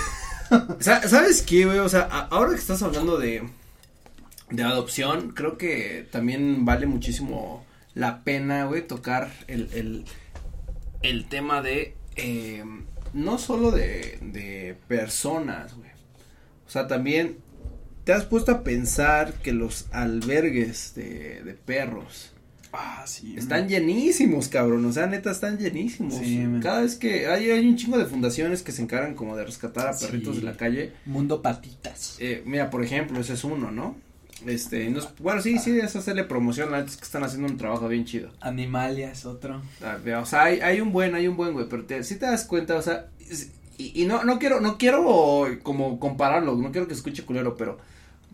sa- 0.80 1.08
¿Sabes 1.08 1.42
qué, 1.42 1.66
güey? 1.66 1.80
O 1.80 1.90
sea, 1.90 2.02
ahora 2.30 2.52
que 2.52 2.58
estás 2.60 2.82
hablando 2.84 3.18
de. 3.18 3.48
de 4.50 4.64
adopción, 4.64 5.32
creo 5.32 5.58
que 5.58 6.08
también 6.12 6.66
vale 6.66 6.86
muchísimo 6.86 7.66
la 7.96 8.24
pena, 8.24 8.66
güey, 8.66 8.86
tocar 8.88 9.32
el, 9.48 9.70
el, 9.74 10.06
el 11.04 11.30
tema 11.30 11.62
de, 11.62 11.96
eh, 12.16 12.64
no 13.14 13.38
solo 13.38 13.72
de, 13.72 14.18
de 14.22 14.76
personas, 14.88 15.76
güey. 15.76 15.90
O 16.66 16.70
sea, 16.70 16.88
también 16.88 17.38
te 18.04 18.14
has 18.14 18.26
puesto 18.26 18.52
a 18.52 18.64
pensar 18.64 19.34
que 19.36 19.54
los 19.54 19.86
albergues 19.92 20.94
de, 20.96 21.42
de 21.44 21.54
perros 21.54 22.32
Ah, 22.74 23.04
sí. 23.06 23.36
están 23.38 23.70
llenísimos, 23.70 24.48
cabrón. 24.48 24.84
O 24.86 24.92
sea, 24.92 25.06
neta, 25.06 25.30
están 25.32 25.58
llenísimos. 25.60 26.16
Sí. 26.16 26.44
Cada 26.62 26.82
vez 26.82 26.96
que 26.96 27.28
hay, 27.28 27.52
hay 27.52 27.68
un 27.68 27.76
chingo 27.78 27.98
de 28.00 28.06
fundaciones 28.06 28.64
que 28.64 28.72
se 28.72 28.82
encargan 28.82 29.14
como 29.14 29.38
de 29.38 29.46
rescatar 29.46 29.88
a 29.88 29.94
Sí. 29.94 30.08
perritos 30.08 30.38
de 30.38 30.42
la 30.44 30.58
calle. 30.58 30.92
Mundo 31.06 31.42
patitas. 31.44 32.18
Eh, 32.20 32.42
mira, 32.46 32.70
por 32.72 32.84
ejemplo, 32.84 33.20
ese 33.20 33.34
es 33.34 33.44
uno, 33.44 33.70
¿no? 33.72 33.96
Este, 34.48 34.90
no 34.90 35.00
es- 35.00 35.08
bueno, 35.20 35.42
sí, 35.42 35.58
sí, 35.60 35.80
es 35.80 35.96
hacerle 35.96 36.24
promoción, 36.24 36.72
la 36.72 36.80
neta 36.80 36.90
es 36.90 36.98
que 36.98 37.04
están 37.06 37.24
haciendo 37.24 37.48
un 37.48 37.58
trabajo 37.58 37.88
bien 37.88 38.04
chido. 38.06 38.32
Animalia 38.42 39.12
es 39.12 39.26
otro. 39.26 39.62
Ah, 39.82 39.98
O 40.22 40.26
sea, 40.26 40.44
hay, 40.46 40.60
hay 40.60 40.82
un 40.82 40.92
buen, 40.92 41.14
hay 41.16 41.28
un 41.28 41.38
buen, 41.38 41.54
güey, 41.54 41.68
pero 41.70 41.86
te, 41.86 42.04
si 42.04 42.16
te 42.16 42.26
das 42.26 42.44
cuenta, 42.44 42.76
o 42.76 42.82
sea, 42.82 43.08
y 43.78 44.06
no, 44.06 44.24
no 44.24 44.40
quiero, 44.40 44.60
no 44.62 44.78
quiero 44.78 45.48
como 45.64 46.00
compararlo, 46.00 46.56
no 46.56 46.72
quiero 46.72 46.88
que 46.88 46.94
escuche 46.94 47.24
culero, 47.24 47.56
pero, 47.56 47.78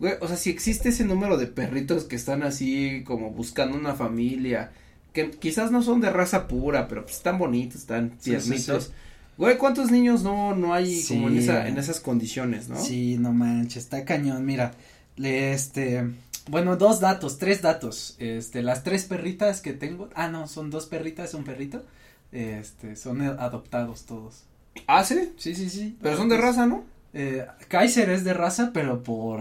güey, 0.00 0.14
o 0.20 0.26
sea, 0.26 0.36
si 0.36 0.50
existe 0.50 0.88
ese 0.88 1.04
número 1.04 1.36
de 1.36 1.46
perritos 1.46 2.04
que 2.04 2.16
están 2.16 2.42
así 2.42 3.04
como 3.06 3.30
buscando 3.30 3.76
una 3.78 3.94
familia, 3.94 4.72
que 5.12 5.30
quizás 5.30 5.70
no 5.70 5.82
son 5.82 6.00
de 6.00 6.10
raza 6.10 6.48
pura, 6.48 6.88
pero 6.88 7.04
pues 7.04 7.16
están 7.16 7.38
bonitos, 7.38 7.82
están 7.82 8.10
Sí, 8.12 8.16
sí, 8.16 8.30
tiernitos. 8.30 8.84
sí. 8.86 8.92
Güey, 9.36 9.56
¿cuántos 9.56 9.90
niños 9.90 10.22
no, 10.22 10.54
no 10.54 10.74
hay 10.74 11.02
como 11.06 11.28
en 11.28 11.38
esa, 11.38 11.66
en 11.68 11.78
esas 11.78 12.00
condiciones, 12.00 12.68
no? 12.68 12.76
Sí, 12.82 13.16
no 13.18 13.32
manches, 13.32 13.84
está 13.84 14.04
cañón. 14.04 14.44
Mira, 14.44 14.72
le, 15.16 15.52
este, 15.54 16.10
bueno, 16.50 16.76
dos 16.76 17.00
datos, 17.00 17.38
tres 17.38 17.62
datos. 17.62 18.16
Este, 18.18 18.62
las 18.62 18.82
tres 18.84 19.04
perritas 19.04 19.62
que 19.62 19.72
tengo, 19.72 20.10
ah, 20.14 20.28
no, 20.28 20.46
son 20.46 20.68
dos 20.70 20.86
perritas, 20.86 21.32
un 21.34 21.44
perrito. 21.44 21.84
Este, 22.32 22.96
son 22.96 23.22
adoptados 23.22 24.04
todos. 24.04 24.44
¿Ah, 24.86 25.04
sí? 25.04 25.32
Sí, 25.38 25.54
sí, 25.54 25.70
sí. 25.70 25.96
Pero 26.02 26.16
son 26.18 26.28
de 26.28 26.36
raza, 26.36 26.66
¿no? 26.66 26.84
Eh, 27.14 27.46
Kaiser 27.68 28.10
es 28.10 28.24
de 28.24 28.34
raza, 28.34 28.70
pero 28.74 29.02
por, 29.02 29.40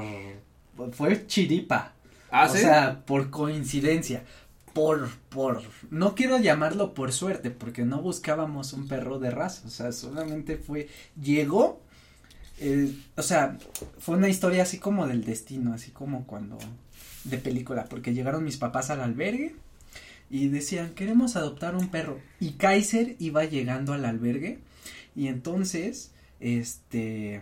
fue 0.91 1.25
chiripa. 1.27 1.93
Ah, 2.31 2.47
o 2.49 2.53
sí. 2.53 2.59
sea, 2.59 3.03
por 3.05 3.29
coincidencia. 3.29 4.23
Por, 4.73 5.09
por, 5.29 5.63
no 5.89 6.13
quiero 6.13 6.37
llamarlo 6.37 6.93
por 6.93 7.11
suerte, 7.11 7.49
porque 7.49 7.85
no 7.85 8.01
buscábamos 8.01 8.71
un 8.73 8.87
perro 8.87 9.17
de 9.19 9.31
raza, 9.31 9.67
o 9.67 9.69
sea, 9.71 9.91
solamente 9.91 10.57
fue, 10.57 10.87
llegó, 11.19 11.81
eh, 12.59 12.93
o 13.17 13.23
sea, 13.23 13.57
fue 13.97 14.15
una 14.15 14.29
historia 14.29 14.63
así 14.63 14.77
como 14.77 15.07
del 15.07 15.25
destino, 15.25 15.73
así 15.73 15.89
como 15.89 16.25
cuando, 16.27 16.59
de 17.23 17.37
película, 17.39 17.85
porque 17.85 18.13
llegaron 18.13 18.43
mis 18.43 18.57
papás 18.57 18.91
al 18.91 19.01
albergue 19.01 19.55
y 20.29 20.49
decían, 20.49 20.93
queremos 20.93 21.35
adoptar 21.35 21.75
un 21.75 21.89
perro, 21.89 22.19
y 22.39 22.51
Kaiser 22.51 23.15
iba 23.17 23.45
llegando 23.45 23.93
al 23.93 24.05
albergue, 24.05 24.59
y 25.15 25.27
entonces, 25.27 26.11
este, 26.39 27.41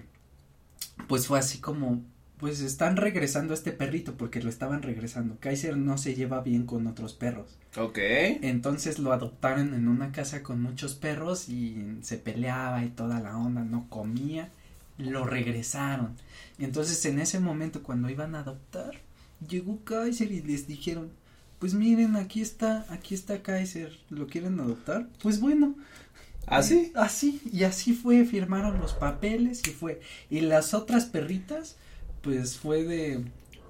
pues 1.07 1.27
fue 1.27 1.39
así 1.39 1.59
como, 1.59 2.01
pues 2.39 2.59
están 2.61 2.97
regresando 2.97 3.53
a 3.53 3.55
este 3.55 3.71
perrito 3.71 4.15
porque 4.15 4.41
lo 4.41 4.49
estaban 4.49 4.83
regresando. 4.83 5.37
Kaiser 5.39 5.75
no 5.75 5.97
se 5.97 6.13
lleva 6.13 6.41
bien 6.41 6.65
con 6.65 6.85
otros 6.85 7.13
perros. 7.13 7.57
Ok. 7.75 7.97
Entonces 7.97 8.99
lo 8.99 9.11
adoptaron 9.11 9.73
en 9.73 9.87
una 9.87 10.11
casa 10.11 10.43
con 10.43 10.61
muchos 10.61 10.95
perros 10.95 11.49
y 11.49 11.97
se 12.01 12.17
peleaba 12.17 12.83
y 12.83 12.89
toda 12.89 13.19
la 13.19 13.37
onda, 13.37 13.63
no 13.63 13.89
comía. 13.89 14.49
Lo 14.97 15.25
regresaron. 15.25 16.15
Y 16.59 16.65
entonces 16.65 17.03
en 17.05 17.19
ese 17.19 17.39
momento 17.39 17.81
cuando 17.83 18.09
iban 18.09 18.35
a 18.35 18.39
adoptar, 18.39 19.01
llegó 19.47 19.83
Kaiser 19.83 20.31
y 20.31 20.41
les 20.41 20.67
dijeron, 20.67 21.11
pues 21.59 21.73
miren, 21.73 22.15
aquí 22.15 22.41
está, 22.41 22.85
aquí 22.89 23.15
está 23.15 23.41
Kaiser, 23.41 23.97
¿lo 24.09 24.27
quieren 24.27 24.59
adoptar? 24.59 25.07
Pues 25.21 25.39
bueno, 25.39 25.75
¿Ah, 26.47 26.63
sí? 26.63 26.93
Así, 26.95 27.41
y 27.51 27.63
así 27.63 27.93
fue, 27.93 28.23
firmaron 28.23 28.79
los 28.79 28.93
papeles 28.93 29.61
y 29.67 29.71
fue. 29.71 29.99
Y 30.29 30.39
las 30.39 30.73
otras 30.73 31.05
perritas, 31.05 31.75
pues 32.21 32.57
fue 32.57 32.83
de, 32.83 33.23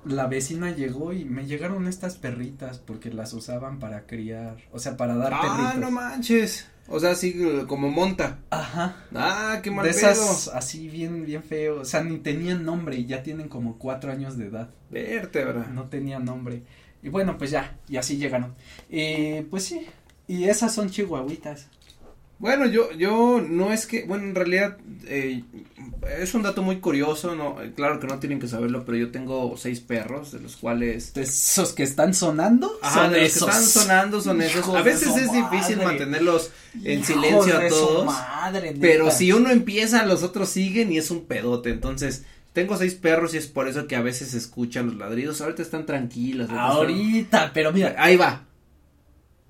la 0.06 0.28
vecina 0.28 0.72
llegó 0.72 1.14
y 1.14 1.26
me 1.26 1.46
llegaron 1.46 1.88
estas 1.88 2.16
perritas 2.16 2.80
porque 2.80 3.12
las 3.12 3.34
usaban 3.34 3.80
para 3.80 4.06
criar, 4.06 4.58
o 4.72 4.80
sea, 4.80 4.96
para 4.98 5.16
dar 5.16 5.34
Ah, 5.34 5.42
perritos. 5.42 5.78
no 5.82 5.92
manches. 5.92 6.68
O 6.90 7.02
sea, 7.02 7.12
así 7.12 7.36
como 7.68 7.90
monta. 7.90 8.40
Ajá. 8.50 8.96
Ah, 9.14 9.60
qué 9.62 9.70
mal 9.72 9.86
de 9.86 9.92
pedo. 9.94 10.10
esas 10.10 10.48
así 10.48 10.88
bien, 10.88 11.26
bien 11.26 11.44
feo, 11.44 11.82
o 11.82 11.86
sea, 11.86 12.02
ni 12.02 12.18
tenían 12.20 12.64
nombre 12.64 12.96
y 12.96 13.06
ya 13.06 13.24
tienen 13.24 13.50
como 13.50 13.78
cuatro 13.78 14.10
años 14.12 14.38
de 14.38 14.46
edad. 14.46 14.70
Vértebra. 14.90 15.68
No 15.68 15.90
tenían 15.90 16.24
nombre. 16.24 16.64
Y 17.04 17.10
bueno, 17.10 17.38
pues 17.38 17.52
ya, 17.52 17.78
y 17.90 17.98
así 17.98 18.16
llegaron. 18.18 18.56
Eh, 18.90 19.46
pues 19.50 19.64
sí, 19.66 19.86
y 20.28 20.46
esas 20.46 20.74
son 20.74 20.90
chihuahuitas. 20.90 21.68
Bueno, 22.40 22.68
yo, 22.68 22.92
yo 22.92 23.42
no 23.48 23.74
es 23.74 23.88
que, 23.88 24.04
bueno, 24.06 24.26
en 24.26 24.36
realidad 24.36 24.78
eh, 25.08 25.44
es 26.20 26.36
un 26.36 26.44
dato 26.44 26.62
muy 26.62 26.78
curioso, 26.78 27.36
no, 27.36 27.60
eh, 27.62 27.72
claro 27.76 28.00
que 28.00 28.06
no 28.06 28.20
tienen 28.20 28.40
que 28.40 28.48
saberlo, 28.48 28.86
pero 28.86 28.98
yo 28.98 29.10
tengo 29.12 29.58
seis 29.58 29.80
perros, 29.80 30.32
de 30.34 30.40
los 30.40 30.56
cuales, 30.56 31.14
De 31.16 31.24
esos 31.24 31.74
que 31.74 31.82
están 31.82 32.14
sonando, 32.14 32.72
ajá, 32.84 33.06
son 33.06 33.14
de 33.14 33.22
los 33.22 33.28
esos. 33.30 33.44
que 33.44 33.52
están 33.52 33.66
sonando 33.66 34.22
son 34.22 34.42
esos. 34.44 34.68
A 34.76 34.82
veces 34.84 35.16
es 35.18 35.32
difícil 35.34 35.78
mantenerlos 35.78 36.52
en 36.84 37.00
Hijos 37.00 37.08
silencio 37.08 37.58
a 37.58 37.68
todos, 37.70 38.06
madre, 38.06 38.76
pero 38.80 39.10
si 39.10 39.32
uno 39.32 39.50
empieza, 39.50 40.06
los 40.06 40.22
otros 40.22 40.50
siguen 40.50 40.92
y 40.92 41.00
es 41.00 41.10
un 41.10 41.26
pedote. 41.26 41.72
Entonces, 41.72 42.24
tengo 42.54 42.78
seis 42.78 42.94
perros 42.94 43.34
y 43.34 43.38
es 43.38 43.48
por 43.48 43.68
eso 43.68 43.88
que 43.88 43.96
a 43.96 44.02
veces 44.02 44.36
escuchan 44.36 44.86
los 44.88 44.96
ladridos. 44.96 45.42
Ahorita 45.42 45.64
están 45.64 45.86
tranquilos. 45.88 46.50
ahorita 46.50 46.66
están- 46.68 46.78
Ahorita, 46.78 47.52
pero 47.54 47.72
mira. 47.74 47.96
Ahí 47.98 48.16
va. 48.16 48.44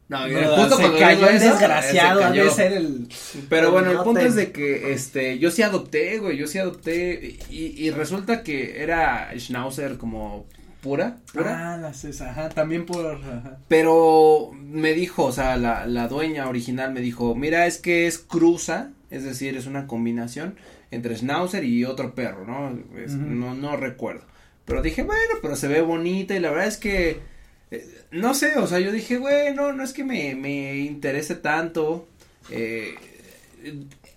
No, 0.09 0.21
no, 0.21 0.27
mira, 0.27 0.47
justo 0.55 0.77
se 0.77 0.81
cuando 0.83 0.99
cayó 0.99 1.29
el 1.29 1.39
desgraciado, 1.39 2.21
cayó. 2.21 2.43
de 2.45 2.49
ser 2.51 2.73
el. 2.73 3.07
Pero 3.49 3.71
bueno, 3.71 3.91
el 3.91 3.97
punto 3.99 4.21
es 4.21 4.35
de 4.35 4.51
que, 4.53 4.93
este, 4.93 5.37
yo 5.37 5.51
sí 5.51 5.63
adopté, 5.63 6.19
güey, 6.19 6.37
yo 6.37 6.47
sí 6.47 6.57
adopté 6.59 7.37
y, 7.49 7.73
y 7.77 7.91
resulta 7.91 8.41
que 8.43 8.81
era 8.81 9.31
Schnauzer 9.37 9.97
como 9.97 10.45
pura, 10.81 11.17
pura, 11.33 11.73
Ah, 11.73 11.77
las 11.77 12.05
es, 12.05 12.21
ajá, 12.21 12.47
también 12.49 12.85
por. 12.85 13.15
Ajá. 13.15 13.57
pero 13.67 14.51
me 14.53 14.93
dijo, 14.93 15.25
o 15.25 15.31
sea, 15.33 15.57
la, 15.57 15.85
la 15.85 16.07
dueña 16.07 16.47
original 16.47 16.93
me 16.93 17.01
dijo, 17.01 17.35
mira, 17.35 17.65
es 17.65 17.77
que 17.77 18.07
es 18.07 18.17
cruza, 18.19 18.91
es 19.09 19.23
decir, 19.25 19.57
es 19.57 19.65
una 19.65 19.87
combinación 19.87 20.55
entre 20.89 21.17
Schnauzer 21.17 21.65
y 21.65 21.83
otro 21.83 22.15
perro, 22.15 22.45
¿no? 22.45 22.79
Es-. 22.97 23.11
No, 23.13 23.55
no 23.55 23.75
recuerdo, 23.75 24.23
pero 24.63 24.81
dije, 24.81 25.03
bueno, 25.03 25.33
pero 25.41 25.57
se 25.57 25.67
ve 25.67 25.81
bonita 25.81 26.33
y 26.33 26.39
la 26.39 26.49
verdad 26.51 26.67
es 26.67 26.77
que, 26.77 27.19
eh, 27.71 28.03
no 28.11 28.33
sé, 28.33 28.57
o 28.57 28.67
sea, 28.67 28.79
yo 28.79 28.91
dije, 28.91 29.17
güey, 29.17 29.53
no, 29.53 29.73
no 29.73 29.83
es 29.83 29.93
que 29.93 30.03
me, 30.03 30.35
me 30.35 30.77
interese 30.77 31.35
tanto, 31.35 32.07
eh, 32.49 32.95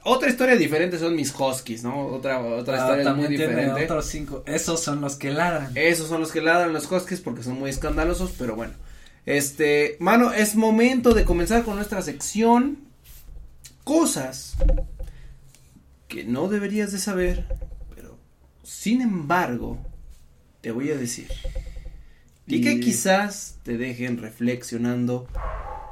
otra 0.05 0.31
historia 0.31 0.57
diferente 0.57 0.99
son 0.99 1.15
mis 1.17 1.35
huskies, 1.39 1.83
¿no? 1.83 2.07
Otra, 2.07 2.41
otra 2.41 2.75
Ah, 2.77 2.91
historia 2.91 3.13
muy 3.15 3.29
diferente. 3.29 3.85
otros 3.85 4.07
cinco. 4.07 4.43
Esos 4.47 4.81
son 4.81 5.01
los 5.01 5.17
que 5.17 5.31
ladran. 5.31 5.73
Esos 5.75 6.09
son 6.09 6.21
los 6.21 6.33
que 6.33 6.41
ladran 6.41 6.73
los 6.73 6.91
huskies 6.91 7.21
porque 7.21 7.43
son 7.43 7.59
muy 7.59 7.71
escandalosos, 7.71 8.33
pero 8.39 8.57
bueno. 8.57 8.73
Este, 9.27 9.97
mano, 10.01 10.33
es 10.33 10.57
momento 10.57 11.13
de 11.13 11.25
comenzar 11.25 11.65
con 11.65 11.77
nuestra 11.77 12.01
sección. 12.03 12.79
Cosas 13.85 14.55
que 16.09 16.25
no 16.25 16.49
deberías 16.49 16.93
de 16.93 16.99
saber, 16.99 17.47
pero 17.95 18.17
sin 18.63 19.01
embargo, 19.03 19.79
te 20.61 20.71
voy 20.71 20.91
a 20.91 20.97
decir. 20.97 21.29
Y 22.57 22.61
que 22.63 22.81
quizás 22.81 23.57
te 23.63 23.77
dejen 23.77 24.19
reflexionando 24.19 25.27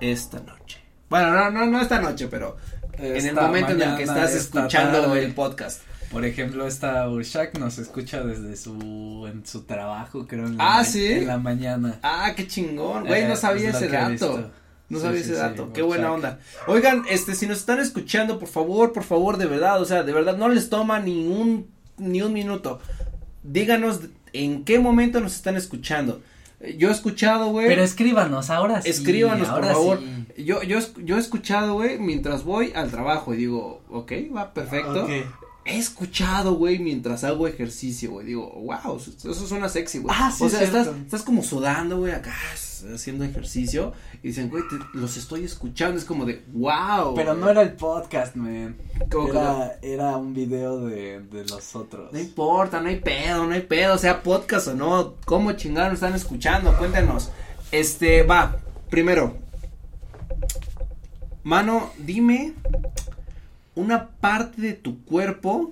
esta 0.01 0.41
noche. 0.41 0.79
Bueno, 1.09 1.31
no, 1.33 1.51
no, 1.51 1.67
no 1.67 1.81
esta 1.81 2.01
noche, 2.01 2.29
pero 2.29 2.57
en 2.99 3.27
el 3.27 3.35
momento 3.35 3.73
en 3.73 3.83
el 3.83 3.97
que 3.97 4.03
estás 4.05 4.35
escuchando 4.35 5.03
tarde. 5.03 5.25
el 5.25 5.33
podcast. 5.35 5.83
Por 6.11 6.25
ejemplo, 6.25 6.67
esta 6.67 7.07
Urshak 7.09 7.59
nos 7.59 7.79
escucha 7.79 8.23
desde 8.25 8.57
su 8.57 9.27
en 9.31 9.45
su 9.47 9.65
trabajo, 9.65 10.27
creo. 10.27 10.47
En 10.47 10.57
la 10.57 10.79
Ah, 10.79 10.85
¿sí? 10.85 11.07
En 11.07 11.27
la 11.27 11.37
mañana. 11.39 11.99
Ah, 12.03 12.33
qué 12.35 12.47
chingón, 12.47 13.07
güey, 13.07 13.23
Eh, 13.25 13.29
no 13.29 13.37
sabía 13.37 13.69
es 13.69 13.75
lo 13.75 13.87
ese 13.87 13.89
dato. 13.89 14.51
No 14.89 14.99
Sí, 14.99 15.05
sabía 15.05 15.21
sí, 15.23 15.25
ese 15.27 15.35
sí, 15.35 15.41
dato, 15.41 15.71
qué 15.75 15.83
buena 15.83 16.11
onda. 16.11 16.39
Oigan, 16.67 17.05
este, 17.11 17.35
si 17.35 17.47
nos 17.47 17.59
están 17.59 17.79
escuchando, 17.79 18.39
por 18.39 18.49
favor, 18.49 18.95
por 18.95 19.05
favor, 19.05 19.37
de 19.37 19.45
verdad, 19.45 19.83
o 19.83 19.85
sea, 19.85 20.03
de 20.03 20.13
verdad, 20.15 20.39
no 20.39 20.49
les 20.49 20.71
toma 20.71 20.99
ni 20.99 21.27
un, 21.27 21.67
ni 21.99 22.23
un 22.23 22.33
minuto. 22.33 22.81
Díganos 23.43 24.01
en 24.33 24.65
qué 24.65 24.79
momento 24.79 25.21
nos 25.21 25.35
están 25.35 25.57
escuchando. 25.57 26.23
Yo 26.77 26.89
he 26.89 26.93
escuchado, 26.93 27.51
güey. 27.51 27.69
Pero 27.69 27.83
escríbanos, 27.83 28.51
ahora 28.51 28.83
sí. 28.83 28.91
Escríbanos, 28.91 29.49
por 29.49 29.65
favor. 29.65 29.99
sí. 30.01 30.45
Yo, 30.45 30.63
yo, 30.63 30.79
yo 31.05 31.17
he 31.17 31.21
escuchado, 31.21 31.75
güey, 31.75 31.99
mientras 31.99 32.45
voy 32.45 32.73
al 32.75 32.91
trabajo 32.91 33.35
y 33.35 33.39
digo, 33.39 33.83
ok, 33.91 34.13
va 34.35 34.53
perfecto. 34.55 35.05
Ok. 35.05 35.11
He 35.69 35.79
escuchado, 35.79 36.55
güey, 36.55 36.79
mientras 36.79 37.25
hago 37.25 37.47
ejercicio, 37.47 38.13
güey. 38.13 38.27
Digo, 38.27 38.51
wow, 38.51 38.97
eso 38.97 39.47
suena 39.47 39.69
sexy, 39.69 39.99
güey. 39.99 40.15
Ah, 40.19 40.33
sí, 40.35 40.45
O 40.45 40.49
sea, 40.49 40.63
estás, 40.63 40.89
estás 40.89 41.23
como 41.23 41.43
sudando, 41.43 41.99
güey, 41.99 42.13
acá 42.13 42.35
haciendo 42.95 43.25
ejercicio. 43.25 43.93
Y 44.23 44.29
dicen, 44.29 44.49
güey, 44.49 44.63
te- 44.69 44.99
los 44.99 45.17
estoy 45.17 45.45
escuchando. 45.45 45.99
Es 45.99 46.05
como 46.05 46.25
de, 46.25 46.43
wow. 46.53 47.15
Pero 47.15 47.35
no 47.35 47.51
era 47.51 47.63
el 47.63 47.73
podcast, 47.73 48.35
man. 48.35 48.77
¿Cómo 49.11 49.27
que 49.27 49.33
no? 49.35 49.71
Era, 49.83 50.17
un 50.17 50.33
video 50.33 50.87
de, 50.87 51.21
de 51.21 51.45
los 51.45 51.77
otros. 51.77 52.13
No 52.13 52.19
importa, 52.19 52.81
no 52.81 52.89
hay 52.89 53.01
pedo, 53.01 53.47
no 53.47 53.53
hay 53.53 53.63
pedo, 53.63 53.99
sea 53.99 54.23
podcast 54.23 54.69
o 54.69 54.75
no, 54.75 55.15
cómo 55.27 55.53
chingaron 55.53 55.93
están 55.95 56.15
escuchando, 56.15 56.77
cuéntenos. 56.79 57.31
Este, 57.71 58.23
va, 58.23 58.57
primero. 58.89 59.37
Mano, 61.43 61.91
dime 61.99 62.55
una 63.79 64.09
parte 64.09 64.61
de 64.61 64.73
tu 64.73 65.05
cuerpo 65.05 65.71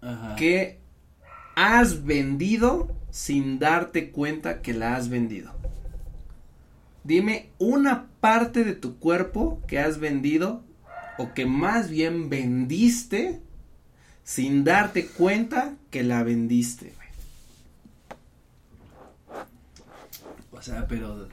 Ajá. 0.00 0.36
que 0.36 0.78
has 1.56 2.04
vendido 2.04 2.94
sin 3.10 3.58
darte 3.58 4.12
cuenta 4.12 4.62
que 4.62 4.72
la 4.72 4.94
has 4.94 5.08
vendido. 5.08 5.52
Dime 7.02 7.50
una 7.58 8.06
parte 8.20 8.62
de 8.62 8.74
tu 8.74 8.98
cuerpo 8.98 9.60
que 9.66 9.80
has 9.80 9.98
vendido 9.98 10.62
o 11.18 11.34
que 11.34 11.46
más 11.46 11.90
bien 11.90 12.30
vendiste 12.30 13.40
sin 14.22 14.62
darte 14.62 15.06
cuenta 15.06 15.74
que 15.90 16.04
la 16.04 16.22
vendiste. 16.22 16.94
O 20.52 20.62
sea, 20.62 20.86
pero. 20.86 21.28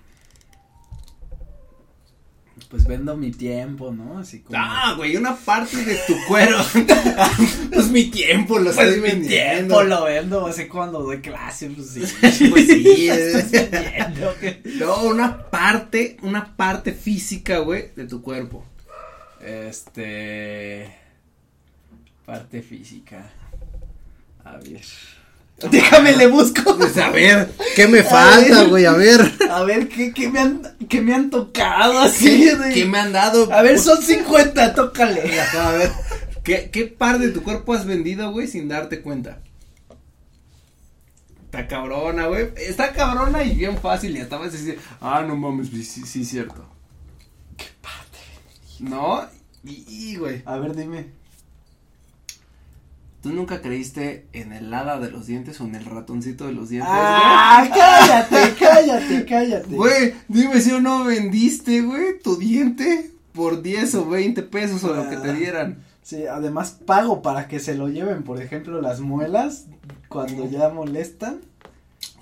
Pues 2.70 2.86
vendo 2.86 3.16
mi 3.16 3.32
tiempo, 3.32 3.92
¿no? 3.94 4.18
Así 4.20 4.42
como. 4.42 4.60
Ah, 4.62 4.94
güey, 4.98 5.16
una 5.16 5.36
parte 5.38 5.78
de 5.86 5.96
tu 6.06 6.14
cuero. 6.28 6.58
pues 7.74 7.88
mi 7.90 8.06
tiempo 8.12 8.60
lo 8.60 8.72
estoy 8.72 8.86
pues 8.88 8.96
mi 8.98 9.02
vendiendo. 9.04 9.76
tiempo 9.76 9.84
lo 9.84 10.04
vendo, 10.04 10.46
así 10.48 10.68
cuando 10.68 11.02
doy 11.02 11.22
clase, 11.22 11.70
pues 11.70 11.90
sí. 11.92 12.02
Pues 12.50 12.68
sí, 12.68 13.08
es- 13.10 13.54
Entiendo 13.54 14.36
que- 14.42 14.62
No, 14.80 15.04
una 15.04 15.50
parte, 15.50 16.18
una 16.24 16.58
parte 16.58 16.92
física, 16.92 17.60
güey, 17.60 17.92
de 17.96 18.06
tu 18.06 18.22
cuerpo. 18.22 18.66
Este. 19.42 20.94
Parte 22.26 22.62
física. 22.62 23.30
A 24.44 24.58
ver. 24.58 24.82
Déjame 25.72 26.16
le 26.16 26.28
busco. 26.28 26.78
Pues 26.78 26.96
a 26.98 27.10
ver, 27.10 27.52
¿qué 27.76 27.88
me 27.88 28.04
falta, 28.04 28.64
güey? 28.66 28.86
A 28.86 28.92
ver. 28.94 29.32
A 29.50 29.64
ver, 29.64 29.88
¿qué, 29.90 30.14
qué, 30.14 30.30
me, 30.30 30.40
han, 30.40 30.62
qué 30.88 31.02
me 31.02 31.14
han 31.16 31.30
tocado 31.30 32.00
así? 32.00 32.46
de- 32.46 32.74
¿Qué 32.74 32.86
me 32.86 33.00
han 33.00 33.12
dado? 33.12 33.52
A 33.52 33.62
ver, 33.64 33.80
son 33.80 34.02
50, 34.02 34.76
tócale. 34.76 35.40
A 35.42 35.72
ver. 35.72 35.92
¿Qué, 36.44 36.70
¿Qué 36.72 36.86
parte 36.86 37.28
de 37.28 37.34
tu 37.34 37.42
cuerpo 37.44 37.74
has 37.74 37.86
vendido, 37.86 38.32
güey, 38.32 38.48
sin 38.48 38.68
darte 38.68 39.02
cuenta? 39.02 39.40
Está 41.46 41.68
cabrona, 41.68 42.28
güey. 42.28 42.50
Está 42.58 42.94
cabrona 42.94 43.44
y 43.44 43.56
bien 43.56 43.78
fácil. 43.78 44.16
Y 44.16 44.22
hasta 44.22 44.36
a 44.36 44.40
veces 44.40 44.64
dices, 44.66 44.82
ah, 45.02 45.24
no 45.28 45.36
mames, 45.36 45.70
sí, 45.70 45.84
sí, 45.84 46.04
sí, 46.06 46.24
cierto. 46.24 46.66
¿Qué 47.58 47.66
parte? 47.82 48.20
¿No? 48.80 49.26
Y, 49.64 49.84
y, 49.88 50.16
güey. 50.18 50.44
A 50.46 50.58
ver, 50.58 50.76
dime. 50.76 51.08
¿Tú 53.28 53.34
nunca 53.34 53.60
creíste 53.62 54.26
en 54.32 54.54
el 54.54 54.74
hada 54.74 55.02
de 55.02 55.12
los 55.12 55.28
dientes 55.28 55.60
o 55.60 55.66
en 55.66 55.76
el 55.76 55.84
ratoncito 55.84 56.48
de 56.48 56.54
los 56.54 56.70
dientes? 56.70 56.90
Ah, 56.90 57.68
cállate, 57.70 58.56
cállate, 58.58 59.26
cállate. 59.26 59.76
Güey, 59.76 60.14
dime 60.30 60.62
si 60.62 60.72
o 60.72 60.80
no 60.80 61.04
vendiste, 61.04 61.82
güey, 61.82 62.20
tu 62.24 62.38
diente 62.38 63.12
por 63.34 63.62
10 63.62 63.96
o 63.96 64.06
20 64.10 64.44
pesos 64.44 64.82
o 64.86 64.94
lo 64.94 65.10
que 65.10 65.18
te 65.18 65.32
Ah. 65.32 65.34
dieran. 65.34 65.84
Sí, 66.04 66.26
además 66.26 66.78
pago 66.86 67.22
para 67.22 67.50
que 67.50 67.60
se 67.60 67.76
lo 67.76 67.90
lleven, 67.90 68.24
por 68.24 68.42
ejemplo, 68.42 68.80
las 68.82 69.02
muelas 69.02 69.66
cuando 70.08 70.50
ya 70.50 70.70
molestan. 70.70 71.42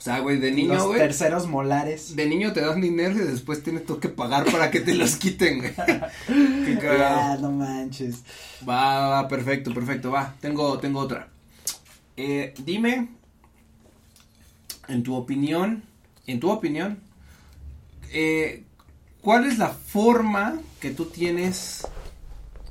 O 0.05 0.07
sea, 0.07 0.19
güey, 0.19 0.37
de 0.37 0.51
niño, 0.51 0.75
los 0.75 0.85
güey. 0.85 0.99
terceros 0.99 1.47
molares. 1.47 2.15
De 2.15 2.27
niño 2.27 2.53
te 2.53 2.61
dan 2.61 2.79
dinero 2.79 3.15
y 3.15 3.25
después 3.25 3.63
tienes 3.63 3.87
tú 3.87 3.99
que 3.99 4.07
pagar 4.07 4.45
para 4.51 4.69
que 4.69 4.79
te 4.79 4.93
los 4.93 5.15
quiten, 5.15 5.57
güey. 5.57 5.73
Qué 6.27 6.77
cagado. 6.79 7.19
Ah, 7.19 7.37
no 7.41 7.51
manches. 7.51 8.21
Va, 8.69 9.09
va, 9.09 9.27
perfecto, 9.27 9.73
perfecto, 9.73 10.11
va. 10.11 10.35
Tengo, 10.39 10.77
tengo 10.77 10.99
otra. 10.99 11.29
Eh, 12.15 12.53
dime, 12.63 13.09
en 14.87 15.01
tu 15.01 15.15
opinión, 15.15 15.81
en 16.27 16.39
tu 16.39 16.51
opinión, 16.51 16.99
eh, 18.11 18.63
¿cuál 19.21 19.47
es 19.47 19.57
la 19.57 19.69
forma 19.69 20.59
que 20.79 20.91
tú 20.91 21.05
tienes 21.05 21.87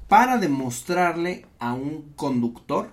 para 0.06 0.38
demostrarle 0.38 1.46
a 1.58 1.72
un 1.72 2.12
conductor 2.14 2.92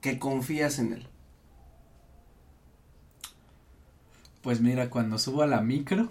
que 0.00 0.20
confías 0.20 0.78
en 0.78 0.92
él? 0.92 1.10
Pues 4.42 4.60
mira, 4.60 4.90
cuando 4.90 5.18
subo 5.18 5.42
a 5.42 5.46
la 5.46 5.60
micro, 5.60 6.08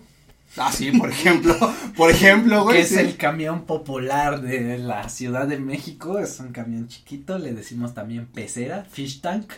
Ah, 0.58 0.72
sí, 0.72 0.92
por 0.92 1.10
ejemplo, 1.12 1.56
por 1.96 2.10
ejemplo, 2.10 2.64
güey. 2.64 2.78
que 2.78 2.82
es 2.82 2.90
sí. 2.90 2.96
el 2.98 3.18
camión 3.18 3.66
popular 3.66 4.42
de 4.42 4.80
la 4.80 5.08
Ciudad 5.08 5.48
de 5.48 5.60
México, 5.60 6.18
es 6.18 6.40
un 6.40 6.52
camión 6.52 6.88
chiquito, 6.88 7.38
le 7.38 7.54
decimos 7.54 7.94
también 7.94 8.26
pecera, 8.26 8.84
fish 8.90 9.22
tank, 9.22 9.52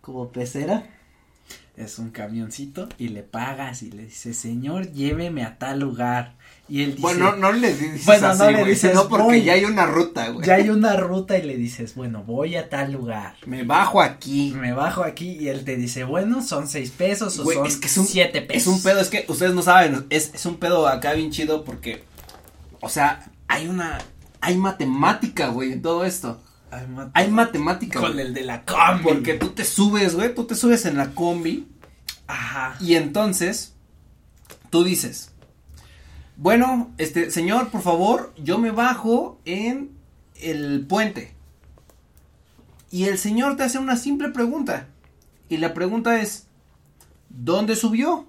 como 0.00 0.32
pecera. 0.32 0.84
Es 1.76 1.98
un 1.98 2.10
camioncito 2.10 2.88
y 2.98 3.08
le 3.08 3.22
pagas 3.22 3.82
y 3.82 3.90
le 3.92 4.04
dices, 4.04 4.36
señor, 4.36 4.92
lléveme 4.92 5.42
a 5.44 5.58
tal 5.58 5.80
lugar. 5.80 6.34
Y 6.72 6.84
él 6.84 6.90
dice, 6.92 7.02
Bueno, 7.02 7.32
no, 7.32 7.36
no 7.36 7.52
le 7.52 7.74
dices 7.74 8.06
Bueno, 8.06 8.28
así, 8.28 8.38
no 8.38 8.50
le 8.50 8.64
dices, 8.64 8.92
sino 8.92 9.06
porque 9.06 9.24
voy. 9.24 9.42
ya 9.44 9.52
hay 9.52 9.66
una 9.66 9.84
ruta, 9.84 10.28
güey. 10.30 10.46
ya 10.46 10.54
hay 10.54 10.70
una 10.70 10.96
ruta 10.96 11.36
y 11.36 11.42
le 11.42 11.56
dices, 11.58 11.94
bueno, 11.94 12.24
voy 12.24 12.56
a 12.56 12.70
tal 12.70 12.92
lugar. 12.92 13.34
Me 13.44 13.62
bajo 13.62 14.00
aquí. 14.00 14.54
Me 14.58 14.72
bajo 14.72 15.04
aquí 15.04 15.32
y 15.32 15.48
él 15.48 15.66
te 15.66 15.76
dice, 15.76 16.04
bueno, 16.04 16.40
son 16.40 16.68
seis 16.68 16.90
pesos 16.90 17.38
o 17.38 17.44
son 17.44 17.66
es 17.66 17.76
que 17.76 17.88
es 17.88 17.96
un- 17.98 18.06
siete 18.06 18.40
pesos. 18.40 18.62
Es 18.62 18.66
un 18.68 18.82
pedo, 18.82 19.00
es 19.00 19.08
que 19.10 19.26
ustedes 19.28 19.52
no 19.52 19.60
saben, 19.60 20.06
es, 20.08 20.30
es 20.32 20.46
un 20.46 20.56
pedo 20.56 20.88
acá 20.88 21.12
bien 21.12 21.30
chido 21.30 21.62
porque, 21.62 22.04
o 22.80 22.88
sea, 22.88 23.30
hay 23.48 23.68
una, 23.68 23.98
hay 24.40 24.56
matemática, 24.56 25.48
güey, 25.48 25.72
en 25.72 25.82
todo 25.82 26.06
esto. 26.06 26.40
Hay 27.12 27.30
matemática. 27.30 28.00
con 28.00 28.12
güey. 28.12 28.28
el 28.28 28.32
de 28.32 28.44
la 28.44 28.64
combi. 28.64 29.02
Porque 29.02 29.34
tú 29.34 29.50
te 29.50 29.66
subes, 29.66 30.14
güey, 30.14 30.34
tú 30.34 30.44
te 30.46 30.54
subes 30.54 30.86
en 30.86 30.96
la 30.96 31.10
combi 31.10 31.68
Ajá. 32.26 32.76
y 32.80 32.94
entonces 32.94 33.74
tú 34.70 34.84
dices, 34.84 35.31
bueno, 36.42 36.90
este, 36.98 37.30
señor, 37.30 37.68
por 37.68 37.82
favor, 37.82 38.34
yo 38.36 38.58
me 38.58 38.72
bajo 38.72 39.38
en 39.44 39.92
el 40.34 40.84
puente. 40.88 41.34
Y 42.90 43.04
el 43.04 43.16
señor 43.16 43.56
te 43.56 43.62
hace 43.62 43.78
una 43.78 43.96
simple 43.96 44.28
pregunta. 44.30 44.88
Y 45.48 45.58
la 45.58 45.72
pregunta 45.72 46.20
es, 46.20 46.48
¿dónde 47.28 47.76
subió? 47.76 48.26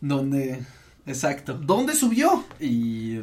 Donde, 0.00 0.64
exacto. 1.06 1.54
¿Dónde 1.54 1.94
subió? 1.94 2.44
Y 2.58 3.18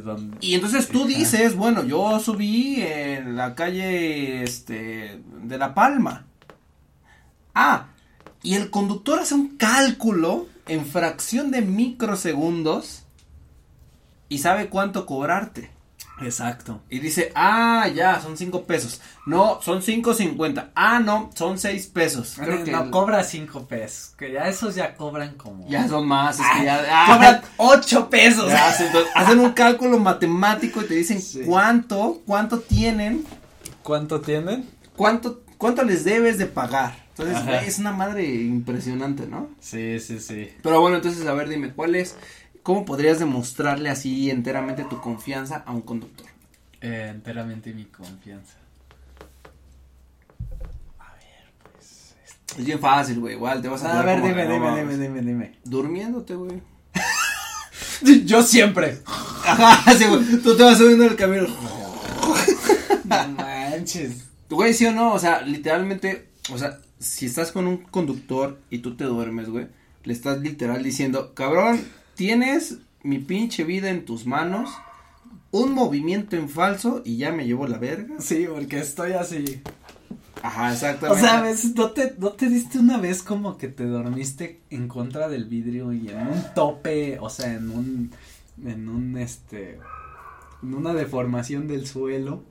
entonces 0.53 0.87
tú 0.87 1.05
dices, 1.05 1.57
bueno, 1.57 1.83
yo 1.83 2.17
subí 2.21 2.81
en 2.81 3.35
la 3.35 3.55
calle, 3.55 4.41
este, 4.41 5.21
de 5.43 5.57
La 5.57 5.73
Palma. 5.73 6.27
Ah, 7.53 7.89
y 8.41 8.53
el 8.53 8.69
conductor 8.69 9.19
hace 9.19 9.35
un 9.35 9.57
cálculo 9.57 10.47
en 10.65 10.85
fracción 10.85 11.51
de 11.51 11.61
microsegundos 11.61 13.03
y 14.29 14.37
sabe 14.37 14.67
cuánto 14.69 15.05
cobrarte. 15.05 15.71
Exacto. 16.21 16.81
Y 16.89 16.99
dice, 16.99 17.31
ah, 17.33 17.87
ya, 17.95 18.19
son 18.19 18.35
cinco 18.37 18.65
pesos. 18.65 18.99
No, 19.25 19.61
son 19.61 19.81
cinco 19.81 20.13
cincuenta. 20.13 20.69
Ah, 20.75 20.99
no, 20.99 21.29
son 21.33 21.57
seis 21.57 21.87
pesos. 21.87 22.33
Creo 22.37 22.63
que 22.65 22.71
no 22.71 22.91
cobra 22.91 23.23
cinco 23.23 23.65
pesos. 23.67 24.15
Que 24.17 24.33
ya 24.33 24.47
esos 24.49 24.75
ya 24.75 24.95
cobran 24.95 25.35
como. 25.35 25.65
ya 25.69 25.87
son 25.87 26.07
más, 26.07 26.35
es 26.39 26.45
que 26.45 26.59
Ah, 26.59 26.63
ya, 26.63 26.85
ah, 26.89 27.13
Cobran 27.13 27.41
ocho 27.55 28.09
pesos. 28.09 28.49
Ya, 28.49 28.67
hacen, 28.67 28.87
entonces, 28.87 29.11
hacen 29.15 29.39
un 29.39 29.51
cálculo 29.51 29.97
matemático 29.97 30.81
y 30.81 30.85
te 30.87 30.95
dicen 30.95 31.21
Sí. 31.21 31.41
cuánto, 31.45 32.21
cuánto 32.25 32.59
tienen, 32.59 33.23
¿Cuánto 33.81 34.19
tienen? 34.19 34.69
cuánto, 34.97 35.41
cuánto 35.57 35.83
les 35.83 36.03
debes 36.03 36.37
de 36.37 36.47
pagar. 36.47 37.07
Entonces, 37.11 37.37
Ajá. 37.37 37.61
es 37.63 37.79
una 37.79 37.91
madre 37.93 38.25
impresionante, 38.25 39.25
¿no? 39.25 39.49
Sí, 39.61 39.99
sí, 39.99 40.19
sí. 40.19 40.49
Pero 40.61 40.81
bueno, 40.81 40.97
entonces, 40.97 41.25
a 41.27 41.33
ver, 41.33 41.47
dime, 41.49 41.73
¿cuál 41.73 41.95
es, 41.95 42.15
cómo 42.69 42.85
podrías 42.85 43.17
demostrarle 43.17 43.89
así 43.89 44.29
enteramente 44.29 44.83
tu 44.83 45.01
confianza 45.01 45.63
a 45.65 45.71
un 45.71 45.81
conductor? 45.81 46.27
Eh, 46.81 47.07
enteramente 47.09 47.73
mi 47.73 47.85
confianza. 47.85 48.59
A 50.99 51.15
ver, 51.15 51.51
pues. 51.73 52.13
Es 52.55 52.63
bien 52.63 52.77
fácil, 52.77 53.21
güey, 53.21 53.33
igual 53.33 53.59
te 53.63 53.69
vas 53.69 53.83
a 53.83 53.99
A 53.99 54.03
ver, 54.03 54.21
dime, 54.21 54.45
no 54.45 54.53
dime, 54.53 54.81
dime, 54.81 54.97
dime, 54.97 55.21
dime. 55.21 55.59
Durmiéndote, 55.63 56.35
güey. 56.35 56.61
Yo 58.25 58.43
siempre. 58.43 58.99
Ajá, 59.03 59.91
sí, 59.97 60.05
güey, 60.05 60.23
tú 60.43 60.55
te 60.55 60.61
vas 60.61 60.77
subiendo 60.77 61.05
el 61.05 61.15
camino. 61.15 61.47
No 63.05 63.27
manches. 63.29 64.27
Güey, 64.47 64.75
sí 64.75 64.85
o 64.85 64.91
no, 64.91 65.15
o 65.15 65.17
sea, 65.17 65.41
literalmente, 65.41 66.27
o 66.51 66.57
sea, 66.59 66.77
si 66.99 67.25
estás 67.25 67.51
con 67.51 67.65
un 67.65 67.77
conductor 67.77 68.59
y 68.69 68.77
tú 68.77 68.95
te 68.95 69.05
duermes, 69.05 69.49
güey, 69.49 69.65
le 70.03 70.13
estás 70.13 70.39
literal 70.41 70.83
diciendo, 70.83 71.33
cabrón, 71.33 71.81
tienes 72.19 72.79
mi 73.01 73.19
pinche 73.19 73.63
vida 73.63 73.89
en 73.89 74.03
tus 74.03 74.25
manos, 74.25 74.69
un 75.51 75.71
movimiento 75.71 76.35
en 76.35 76.49
falso 76.49 77.01
y 77.05 77.15
ya 77.15 77.31
me 77.31 77.45
llevo 77.45 77.65
la 77.65 77.77
verga. 77.77 78.15
Sí, 78.19 78.45
porque 78.53 78.79
estoy 78.79 79.13
así. 79.13 79.61
Ajá, 80.43 80.67
O 80.67 80.73
exactamente. 80.73 81.21
sea, 81.21 81.41
¿ves? 81.41 81.73
¿No 81.75 81.91
te, 81.91 82.15
¿no 82.17 82.31
te 82.33 82.49
diste 82.49 82.77
una 82.77 82.97
vez 82.97 83.23
como 83.23 83.57
que 83.57 83.69
te 83.69 83.85
dormiste 83.85 84.59
en 84.69 84.89
contra 84.89 85.29
del 85.29 85.45
vidrio 85.45 85.93
y 85.93 86.09
en 86.09 86.27
un 86.27 86.43
tope, 86.53 87.17
o 87.21 87.29
sea, 87.29 87.53
en 87.53 87.69
un, 87.69 88.11
en 88.65 88.89
un, 88.89 89.17
este, 89.17 89.79
en 90.61 90.73
una 90.73 90.93
deformación 90.93 91.69
del 91.69 91.87
suelo? 91.87 92.43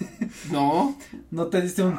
No. 0.50 0.96
¿No 1.30 1.46
te 1.46 1.60
diste 1.60 1.82
un, 1.82 1.98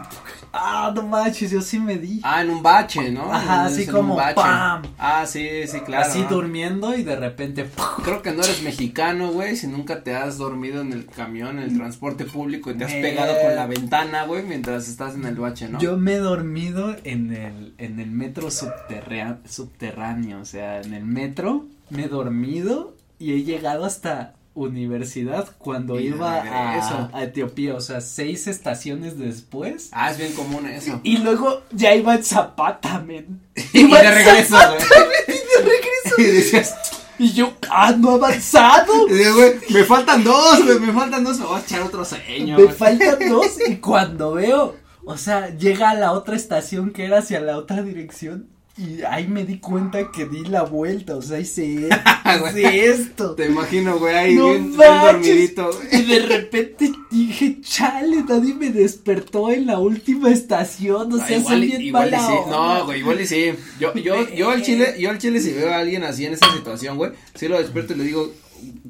ah, 0.54 0.92
no 0.96 1.04
manches, 1.04 1.52
yo 1.52 1.62
sí 1.62 1.80
me 1.80 1.98
di. 1.98 2.22
Ah, 2.24 2.42
en 2.42 2.50
un 2.50 2.64
bache, 2.64 3.12
¿no? 3.12 3.32
Ajá, 3.32 3.66
así 3.66 3.86
como 3.86 4.14
un 4.14 4.18
bache. 4.18 4.36
¡pam! 4.36 4.84
Ah, 4.98 5.26
sí, 5.26 5.68
sí, 5.68 5.82
claro. 5.82 6.06
así 6.06 6.22
¿no? 6.22 6.30
durmiendo 6.30 6.96
y 6.96 7.04
de 7.04 7.16
repente, 7.16 7.70
Creo 8.04 8.22
que 8.22 8.32
no 8.32 8.44
eres 8.44 8.62
mexicano, 8.62 9.32
güey, 9.32 9.56
si 9.56 9.68
nunca 9.68 10.04
te 10.04 10.16
has 10.16 10.38
dormido 10.38 10.82
en 10.82 10.94
el 10.94 11.06
camión, 11.06 11.60
en 11.60 11.66
el 11.66 11.78
transporte 11.78 12.26
público 12.26 12.72
y 12.72 12.76
te 12.76 12.86
has 12.86 12.94
pegado 12.94 13.34
con 13.42 13.56
la 13.56 13.68
ventana, 13.68 14.24
güey, 14.26 14.44
mientras 14.44 14.88
estás 14.88 15.16
en 15.16 15.26
el 15.26 15.36
bache, 15.36 15.68
¿no? 15.68 15.80
Yo 15.80 15.98
me 15.98 16.14
he 16.14 16.20
dormido 16.20 16.96
en 17.04 17.34
el, 17.34 17.74
en 17.78 18.00
el 18.00 18.12
metro 18.12 18.50
subterráneo, 18.50 19.40
subterráneo, 19.48 20.40
o 20.40 20.46
sea, 20.46 20.82
en 20.82 20.94
el 20.94 21.04
metro 21.06 21.66
me 21.90 22.06
he 22.06 22.08
dormido 22.08 22.96
y 23.20 23.34
he 23.34 23.44
llegado 23.44 23.86
hasta 23.86 24.37
universidad 24.64 25.48
cuando 25.58 26.00
Y 26.00 26.08
iba 26.08 26.42
a, 26.42 27.10
a 27.14 27.24
Etiopía, 27.24 27.76
o 27.76 27.82
sea, 27.82 28.02
seis 28.02 28.48
estaciones 28.48 29.18
después. 29.18 29.90
Ah, 29.92 30.12
es 30.12 30.18
bien 30.18 30.34
común 30.34 30.66
eso. 30.68 31.00
Y 31.04 31.18
luego 31.18 31.62
ya 31.72 31.94
iba 31.96 32.16
en 32.16 32.24
Zapata, 32.24 33.00
men. 33.00 33.42
Y 33.74 33.82
Iba 33.82 34.02
de 34.02 34.12
regreso, 34.12 34.58
Zapata, 34.58 34.80
men, 34.80 35.28
y 35.28 35.32
de 35.32 35.70
regreso. 35.70 36.16
Y 36.18 36.24
decías, 36.24 36.76
Y 37.20 37.34
yo, 37.34 37.54
ah, 37.70 37.92
no 37.98 38.12
avanzado. 38.12 39.08
y 39.10 39.14
dices, 39.14 39.34
güey, 39.36 39.54
me 39.70 39.84
faltan 39.84 40.24
dos, 40.24 40.64
güey, 40.66 40.80
me 40.80 40.92
faltan 40.94 41.24
dos, 41.24 41.40
me 41.40 41.46
voy 41.46 41.58
a 41.58 41.62
echar 41.64 41.82
otro 41.84 42.04
sueño, 42.04 42.58
Me 42.58 42.64
güey. 42.64 42.76
faltan 42.76 43.30
dos 43.30 43.58
y 43.68 43.76
cuando 43.78 44.34
veo, 44.34 44.76
o 45.06 45.18
sea, 45.18 45.56
llega 45.56 45.92
a 45.92 45.96
la 45.96 46.12
otra 46.14 46.36
estación 46.36 46.92
que 46.92 47.06
era 47.06 47.20
hacia 47.20 47.40
la 47.40 47.58
otra 47.58 47.82
dirección 47.84 48.50
y 48.78 49.02
ahí 49.02 49.28
me 49.28 49.44
di 49.44 49.58
cuenta 49.60 50.12
que 50.12 50.26
di 50.26 50.46
la 50.46 50.62
vuelta, 50.64 51.16
o 51.16 51.22
sea, 51.22 51.40
hice, 51.40 51.90
hice 52.50 52.86
esto. 52.86 53.34
Te 53.36 53.48
imagino, 53.48 53.98
güey, 53.98 54.16
ahí 54.16 54.36
No 54.36 54.50
bien, 54.52 54.78
dormidito. 54.78 55.70
Y 55.92 56.04
de 56.04 56.20
repente 56.20 56.92
dije, 57.10 57.58
chale, 57.62 58.24
nadie 58.28 58.54
me 58.54 58.70
despertó 58.70 59.52
en 59.52 59.66
la 59.66 59.80
última 59.80 60.32
estación, 60.32 61.12
o 61.12 61.18
Ah, 61.22 61.28
sea, 61.28 61.38
igual, 61.38 61.54
son 61.56 61.64
y- 61.64 61.68
bien 61.68 61.82
igual 61.82 62.08
y 62.08 62.12
mala 62.12 62.28
sí. 62.28 62.34
No, 62.50 62.86
güey, 62.86 63.00
igual 63.00 63.22
y 63.22 63.28
sí. 63.28 63.52
Yo, 63.80 63.94
yo, 63.96 64.30
yo 64.30 64.50
al 64.52 64.62
chile, 64.62 64.96
yo 65.00 65.10
al 65.10 65.18
chile 65.18 65.40
si 65.42 65.54
veo 65.54 65.72
a 65.72 65.78
alguien 65.78 66.04
así 66.04 66.26
en 66.26 66.34
esa 66.34 66.52
situación, 66.54 66.98
güey, 66.98 67.12
sí 67.34 67.48
lo 67.48 67.58
despierto 67.60 67.94
y 67.94 67.98
le 67.98 68.04
digo, 68.04 68.32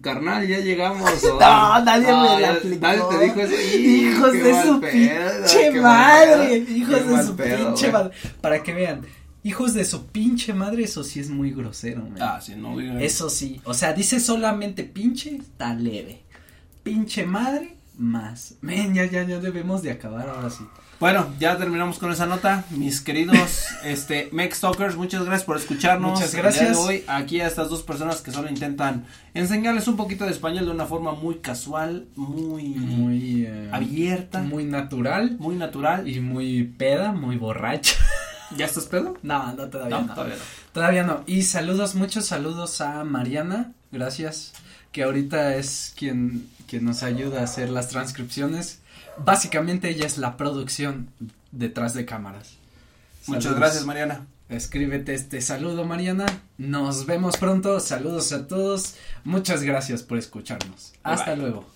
carnal, 0.01 0.45
ya 0.47 0.59
llegamos. 0.59 1.09
o- 1.23 1.33
No, 1.39 1.83
nadie 1.85 2.07
No, 2.11 2.35
me 2.35 2.41
la 2.41 2.51
aplicó. 2.51 2.81
Nadie 2.81 3.01
te 3.09 3.23
dijo 3.23 3.39
eso. 3.39 3.77
Hijos 3.77 4.33
de 4.33 4.63
su 4.63 4.79
pedo, 4.81 4.91
pinche 5.45 5.71
madre, 5.79 6.57
hijos 6.57 7.07
de 7.07 7.23
su 7.23 7.35
pedo, 7.37 7.65
pinche 7.67 7.91
madre. 7.91 8.11
Para 8.41 8.61
que 8.61 8.73
vean, 8.73 9.01
hijos 9.47 9.73
de 9.73 9.85
su 9.85 10.07
pinche 10.07 10.53
madre, 10.53 10.83
eso 10.83 11.03
sí 11.03 11.19
es 11.19 11.29
muy 11.29 11.51
grosero, 11.51 12.01
man. 12.01 12.17
Ah, 12.19 12.39
sí, 12.41 12.53
no, 12.55 12.73
güey. 12.73 13.03
Eso 13.03 13.29
sí, 13.29 13.61
o 13.63 13.73
sea, 13.73 13.93
dice 13.93 14.19
solamente 14.19 14.83
pinche, 14.83 15.37
está 15.37 15.73
leve. 15.73 16.23
Pinche 16.83 17.25
madre, 17.25 17.77
más. 17.97 18.55
Men, 18.61 18.93
ya, 18.93 19.05
ya, 19.05 19.23
ya 19.23 19.39
debemos 19.39 19.81
de 19.81 19.91
acabar 19.91 20.29
ahora 20.29 20.49
sí. 20.49 20.65
Bueno, 20.99 21.27
ya 21.39 21.57
terminamos 21.57 21.99
con 21.99 22.11
esa 22.11 22.25
nota, 22.25 22.65
mis 22.71 23.01
queridos, 23.01 23.67
este, 23.85 24.29
Mex 24.31 24.59
Talkers, 24.59 24.95
muchas 24.95 25.23
gracias 25.23 25.45
por 25.45 25.57
escucharnos. 25.57 26.13
Muchas 26.13 26.35
gracias. 26.35 26.75
hoy, 26.75 27.03
aquí 27.07 27.39
a 27.39 27.47
estas 27.47 27.69
dos 27.69 27.83
personas 27.83 28.21
que 28.21 28.31
solo 28.31 28.49
intentan 28.49 29.05
enseñarles 29.33 29.87
un 29.87 29.95
poquito 29.95 30.25
de 30.25 30.31
español 30.31 30.65
de 30.65 30.71
una 30.71 30.87
forma 30.87 31.13
muy 31.13 31.35
casual, 31.35 32.07
muy, 32.15 32.63
Muy 32.63 33.45
eh, 33.45 33.69
abierta, 33.71 34.39
muy, 34.39 34.49
muy 34.49 34.65
natural 34.65 35.37
natural. 35.57 36.07
y 36.07 36.19
muy 36.19 36.63
peda, 36.63 37.13
muy 37.13 37.37
borracha. 37.37 37.93
¿Ya 38.55 38.65
estás 38.65 38.85
pedo? 38.85 39.17
No, 39.23 39.53
no 39.53 39.67
todavía 39.67 39.99
No, 39.99 40.05
no. 40.07 40.13
todavía 40.13 40.35
no. 40.35 40.41
Todavía 40.73 41.03
no. 41.03 41.23
Y 41.27 41.43
saludos, 41.43 41.95
muchos 41.95 42.25
saludos 42.25 42.79
a 42.81 43.03
Mariana, 43.03 43.73
gracias, 43.91 44.53
que 44.91 45.03
ahorita 45.03 45.55
es 45.55 45.93
quien, 45.97 46.49
quien 46.67 46.85
nos 46.85 47.03
ayuda 47.03 47.41
a 47.41 47.43
hacer 47.43 47.69
las 47.69 47.89
transcripciones. 47.89 48.79
Básicamente 49.17 49.89
ella 49.89 50.05
es 50.05 50.17
la 50.17 50.37
producción 50.37 51.09
detrás 51.51 51.93
de 51.93 52.05
cámaras. 52.05 52.53
Muchas 53.25 53.55
gracias, 53.55 53.85
Mariana. 53.85 54.25
Escríbete 54.49 55.13
este 55.13 55.41
saludo, 55.41 55.83
Mariana. 55.83 56.25
Nos 56.57 57.05
vemos 57.05 57.35
pronto. 57.35 57.81
Saludos 57.81 58.31
a 58.31 58.47
todos. 58.47 58.95
Muchas 59.25 59.61
gracias 59.63 60.03
por 60.03 60.17
escucharnos. 60.17 60.93
Hasta 61.03 61.31
bye. 61.31 61.41
luego. 61.41 61.67